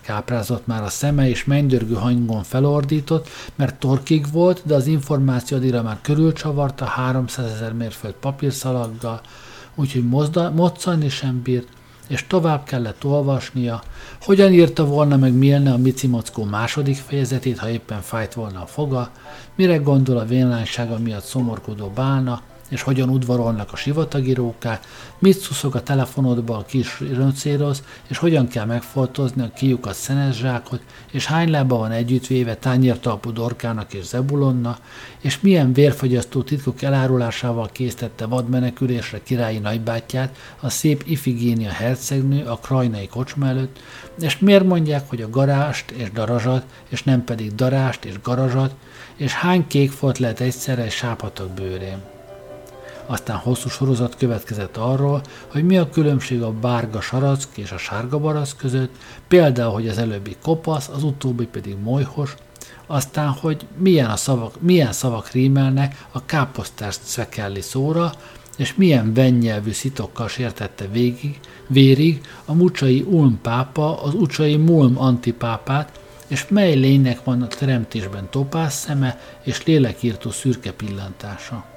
Káprázott 0.00 0.66
már 0.66 0.82
a 0.82 0.88
szeme, 0.88 1.28
és 1.28 1.44
mennydörgő 1.44 1.94
hangon 1.94 2.42
felordított, 2.42 3.28
mert 3.54 3.78
torkig 3.78 4.32
volt, 4.32 4.62
de 4.64 4.74
az 4.74 4.86
információ 4.86 5.56
adira 5.56 5.82
már 5.82 5.98
körülcsavarta 6.02 6.84
300 6.84 7.52
ezer 7.52 7.72
mérföld 7.72 8.14
papírszalaggal, 8.14 9.20
úgyhogy 9.74 10.08
moccani 10.54 11.08
sem 11.08 11.42
bírt, 11.42 11.68
és 12.08 12.26
tovább 12.26 12.64
kellett 12.64 13.04
olvasnia, 13.04 13.82
hogyan 14.20 14.52
írta 14.52 14.84
volna 14.84 15.16
meg 15.16 15.32
Milne 15.32 15.72
a 15.72 15.76
Mici 15.76 16.10
második 16.50 16.96
fejezetét, 16.96 17.58
ha 17.58 17.68
éppen 17.68 18.00
fájt 18.00 18.34
volna 18.34 18.62
a 18.62 18.66
foga, 18.66 19.10
mire 19.56 19.76
gondol 19.76 20.18
a 20.18 20.24
vénlánysága 20.24 20.98
miatt 20.98 21.24
szomorkodó 21.24 21.88
bálna, 21.94 22.42
és 22.68 22.82
hogyan 22.82 23.08
udvarolnak 23.08 23.72
a 23.72 23.76
sivatagi 23.76 24.32
rókák, 24.32 24.86
mit 25.18 25.38
szuszog 25.38 25.74
a 25.74 25.82
telefonodba 25.82 26.56
a 26.56 26.64
kis 26.64 27.00
röncéroz, 27.00 27.82
és 28.06 28.18
hogyan 28.18 28.48
kell 28.48 28.64
megfoltozni 28.64 29.42
a 29.42 29.52
kiukat 29.56 29.94
szenezsákot, 29.94 30.80
és 31.12 31.26
hány 31.26 31.50
lába 31.50 31.76
van 31.76 31.90
együttvéve 31.90 32.56
tányértalpú 32.56 33.32
dorkának 33.32 33.92
és 33.92 34.04
zebulonna, 34.04 34.78
és 35.20 35.40
milyen 35.40 35.72
vérfogyasztó 35.72 36.42
titkok 36.42 36.82
elárulásával 36.82 37.68
késztette 37.72 38.26
vadmenekülésre 38.26 39.22
királyi 39.22 39.58
nagybátyját, 39.58 40.36
a 40.60 40.68
szép 40.68 41.02
Ifigénia 41.06 41.70
hercegnő 41.70 42.44
a 42.44 42.56
krajnai 42.56 43.06
kocsma 43.06 43.46
előtt, 43.46 43.78
és 44.20 44.38
miért 44.38 44.64
mondják, 44.64 45.08
hogy 45.08 45.22
a 45.22 45.30
garást 45.30 45.90
és 45.90 46.10
darazsat, 46.10 46.64
és 46.88 47.02
nem 47.02 47.24
pedig 47.24 47.54
darást 47.54 48.04
és 48.04 48.20
garazsat, 48.22 48.74
és 49.16 49.32
hány 49.32 49.66
kék 49.66 49.90
folt 49.90 50.18
lehet 50.18 50.40
egyszerre 50.40 50.82
egy 50.82 50.90
sápatok 50.90 51.50
bőrén. 51.50 52.13
Aztán 53.06 53.36
hosszú 53.36 53.68
sorozat 53.68 54.16
következett 54.16 54.76
arról, 54.76 55.22
hogy 55.46 55.64
mi 55.64 55.78
a 55.78 55.88
különbség 55.88 56.42
a 56.42 56.52
bárga 56.52 57.00
sarack 57.00 57.56
és 57.56 57.72
a 57.72 57.78
sárga 57.78 58.18
barack 58.18 58.56
között, 58.56 58.94
például, 59.28 59.72
hogy 59.72 59.88
az 59.88 59.98
előbbi 59.98 60.36
kopasz, 60.42 60.88
az 60.88 61.02
utóbbi 61.02 61.46
pedig 61.46 61.76
molyhos, 61.82 62.34
aztán, 62.86 63.28
hogy 63.28 63.66
milyen, 63.76 64.10
a 64.10 64.16
szavak, 64.16 64.60
milyen 64.60 64.92
szavak 64.92 65.30
rímelnek 65.30 66.06
a 66.12 66.24
káposztás 66.24 66.96
szvekelli 67.02 67.60
szóra, 67.60 68.12
és 68.56 68.74
milyen 68.74 69.14
vennyelvű 69.14 69.70
szitokkal 69.70 70.28
sértette 70.28 70.86
végig, 70.86 71.40
vérig 71.66 72.20
a 72.44 72.54
mucsai 72.54 73.00
Ulm 73.00 73.38
pápa 73.42 74.02
az 74.02 74.14
ucsai 74.14 74.56
Mulm 74.56 74.98
antipápát, 74.98 76.00
és 76.26 76.48
mely 76.48 76.74
lénynek 76.74 77.24
van 77.24 77.42
a 77.42 77.46
teremtésben 77.46 78.30
topász 78.30 78.80
szeme 78.80 79.20
és 79.42 79.64
lélekírtó 79.64 80.30
szürke 80.30 80.72
pillantása. 80.72 81.73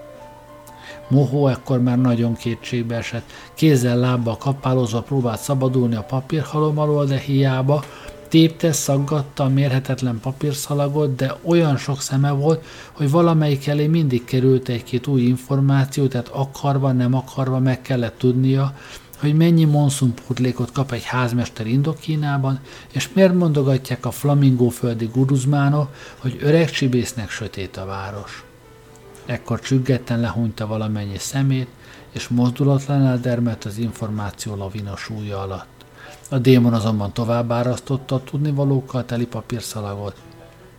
Mohó 1.07 1.47
ekkor 1.47 1.81
már 1.81 1.97
nagyon 1.97 2.35
kétségbe 2.35 2.95
esett. 2.95 3.31
Kézzel 3.53 3.97
lábbal 3.97 4.37
kapálozva 4.37 5.01
próbált 5.01 5.39
szabadulni 5.39 5.95
a 5.95 6.03
papírhalom 6.03 6.77
alól, 6.77 7.05
de 7.05 7.17
hiába, 7.17 7.83
tépte, 8.27 8.71
szaggatta 8.71 9.43
a 9.43 9.49
mérhetetlen 9.49 10.19
papírszalagot, 10.19 11.15
de 11.15 11.35
olyan 11.43 11.77
sok 11.77 12.01
szeme 12.01 12.31
volt, 12.31 12.65
hogy 12.91 13.11
valamelyik 13.11 13.67
elé 13.67 13.87
mindig 13.87 14.23
került 14.23 14.69
egy-két 14.69 15.07
új 15.07 15.21
információ, 15.21 16.07
tehát 16.07 16.27
akarva, 16.27 16.91
nem 16.91 17.13
akarva 17.13 17.59
meg 17.59 17.81
kellett 17.81 18.17
tudnia, 18.17 18.73
hogy 19.19 19.35
mennyi 19.35 19.63
monszunpótlékot 19.63 20.71
kap 20.71 20.91
egy 20.91 21.03
házmester 21.03 21.67
Indokínában, 21.67 22.59
és 22.91 23.09
miért 23.13 23.33
mondogatják 23.33 24.05
a 24.05 24.11
flamingóföldi 24.11 25.09
guruzmánok, 25.13 25.89
hogy 26.17 26.37
öreg 26.41 26.69
csibésznek 26.69 27.29
sötét 27.29 27.77
a 27.77 27.85
város. 27.85 28.46
Ekkor 29.27 29.59
csüggetten 29.59 30.19
lehúnyta 30.19 30.67
valamennyi 30.67 31.17
szemét, 31.17 31.67
és 32.11 32.27
mozdulatlan 32.27 33.05
eldermett 33.05 33.63
az 33.63 33.77
információ 33.77 34.55
lavina 34.55 34.95
súlya 34.95 35.41
alatt. 35.41 35.85
A 36.29 36.37
démon 36.37 36.73
azonban 36.73 37.13
tovább 37.13 37.51
árasztotta 37.51 38.15
a 38.15 38.23
tudnivalókkal 38.23 39.05
teli 39.05 39.25
papírszalagot. 39.25 40.21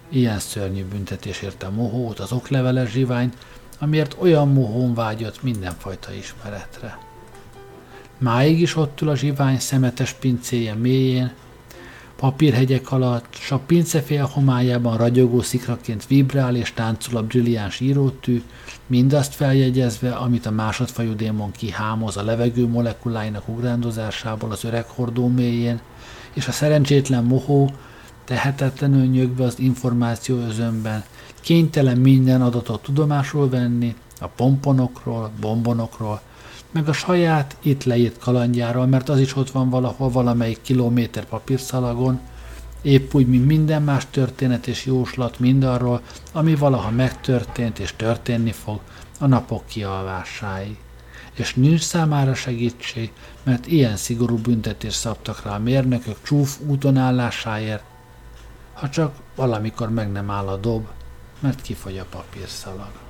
Ilyen 0.08 0.38
szörnyű 0.38 0.84
büntetés 0.84 1.42
érte 1.42 1.68
mohót, 1.68 2.18
az 2.18 2.32
okleveles 2.32 2.90
zsiványt, 2.90 3.36
amiért 3.78 4.16
olyan 4.18 4.48
mohón 4.48 4.94
vágyott 4.94 5.42
mindenfajta 5.42 6.12
ismeretre. 6.12 6.98
Máig 8.18 8.60
is 8.60 8.76
ott 8.76 9.00
ül 9.00 9.08
a 9.08 9.16
zsivány 9.16 9.58
szemetes 9.58 10.12
pincéje 10.12 10.74
mélyén, 10.74 11.32
papírhegyek 12.20 12.90
alatt, 12.92 13.26
s 13.30 13.50
a 13.50 13.58
pincefél 13.58 14.24
homályában 14.24 14.96
ragyogó 14.96 15.40
szikraként 15.40 16.06
vibrál 16.06 16.56
és 16.56 16.72
táncol 16.72 17.16
a 17.16 17.22
brilliáns 17.22 17.80
írótű, 17.80 18.42
mindazt 18.86 19.34
feljegyezve, 19.34 20.10
amit 20.10 20.46
a 20.46 20.50
másodfajú 20.50 21.14
démon 21.14 21.50
kihámoz 21.50 22.16
a 22.16 22.24
levegő 22.24 22.66
molekuláinak 22.66 23.48
ugrándozásából 23.48 24.50
az 24.50 24.64
öreg 24.64 24.84
hordó 24.86 25.28
mélyén, 25.28 25.80
és 26.32 26.48
a 26.48 26.52
szerencsétlen 26.52 27.24
mohó, 27.24 27.70
tehetetlenül 28.24 29.04
nyögve 29.04 29.44
az 29.44 29.58
információ 29.58 30.36
özönben, 30.36 31.04
kénytelen 31.40 31.98
minden 31.98 32.42
adatot 32.42 32.82
tudomásul 32.82 33.48
venni, 33.48 33.94
a 34.20 34.26
pomponokról, 34.26 35.30
bombonokról, 35.40 36.20
meg 36.70 36.88
a 36.88 36.92
saját 36.92 37.56
itt 37.62 37.84
leírt 37.84 38.18
kalandjáról, 38.18 38.86
mert 38.86 39.08
az 39.08 39.18
is 39.18 39.36
ott 39.36 39.50
van 39.50 39.70
valahol 39.70 40.10
valamelyik 40.10 40.62
kilométer 40.62 41.24
papírszalagon, 41.24 42.20
épp 42.82 43.14
úgy, 43.14 43.26
mint 43.26 43.46
minden 43.46 43.82
más 43.82 44.06
történet 44.10 44.66
és 44.66 44.84
jóslat 44.86 45.38
mindarról, 45.38 46.00
ami 46.32 46.54
valaha 46.54 46.90
megtörtént 46.90 47.78
és 47.78 47.92
történni 47.96 48.52
fog 48.52 48.80
a 49.18 49.26
napok 49.26 49.66
kialvásáig. 49.66 50.76
És 51.34 51.54
nincs 51.54 51.80
számára 51.80 52.34
segítség, 52.34 53.12
mert 53.42 53.66
ilyen 53.66 53.96
szigorú 53.96 54.36
büntetés 54.36 54.94
szabtak 54.94 55.42
rá 55.42 55.54
a 55.54 55.58
mérnökök 55.58 56.16
csúf 56.22 56.58
úton 56.66 56.96
állásáért, 56.96 57.84
ha 58.74 58.88
csak 58.88 59.14
valamikor 59.34 59.90
meg 59.90 60.12
nem 60.12 60.30
áll 60.30 60.46
a 60.48 60.56
dob, 60.56 60.86
mert 61.40 61.62
kifogy 61.62 61.98
a 61.98 62.04
papírszalag. 62.10 63.07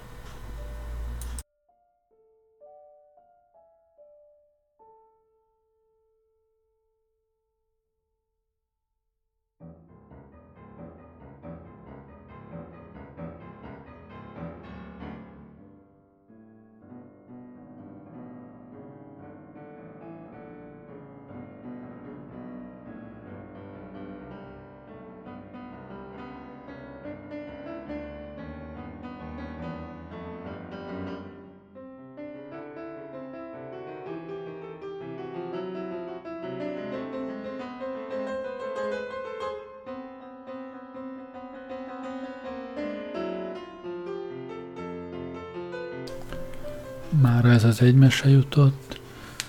Már 47.20 47.44
ez 47.44 47.64
az 47.64 47.82
egy 47.82 47.94
mese 47.94 48.28
jutott. 48.28 49.00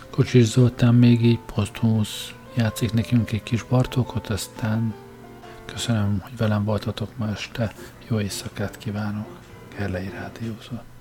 Kocsis 0.09 0.45
Zoltán 0.45 0.95
még 0.95 1.25
így 1.25 1.39
posztumusz 1.55 2.33
játszik 2.55 2.93
nekünk 2.93 3.31
egy 3.31 3.43
kis 3.43 3.63
Bartókot, 3.63 4.27
aztán 4.27 4.93
Köszönöm, 5.65 6.19
hogy 6.21 6.37
velem 6.37 6.63
voltatok 6.63 7.17
ma 7.17 7.29
este. 7.29 7.73
Jó 8.07 8.19
éjszakát 8.19 8.77
kívánok. 8.77 9.27
Gerlei 9.77 10.09
Rádiózott. 10.09 10.98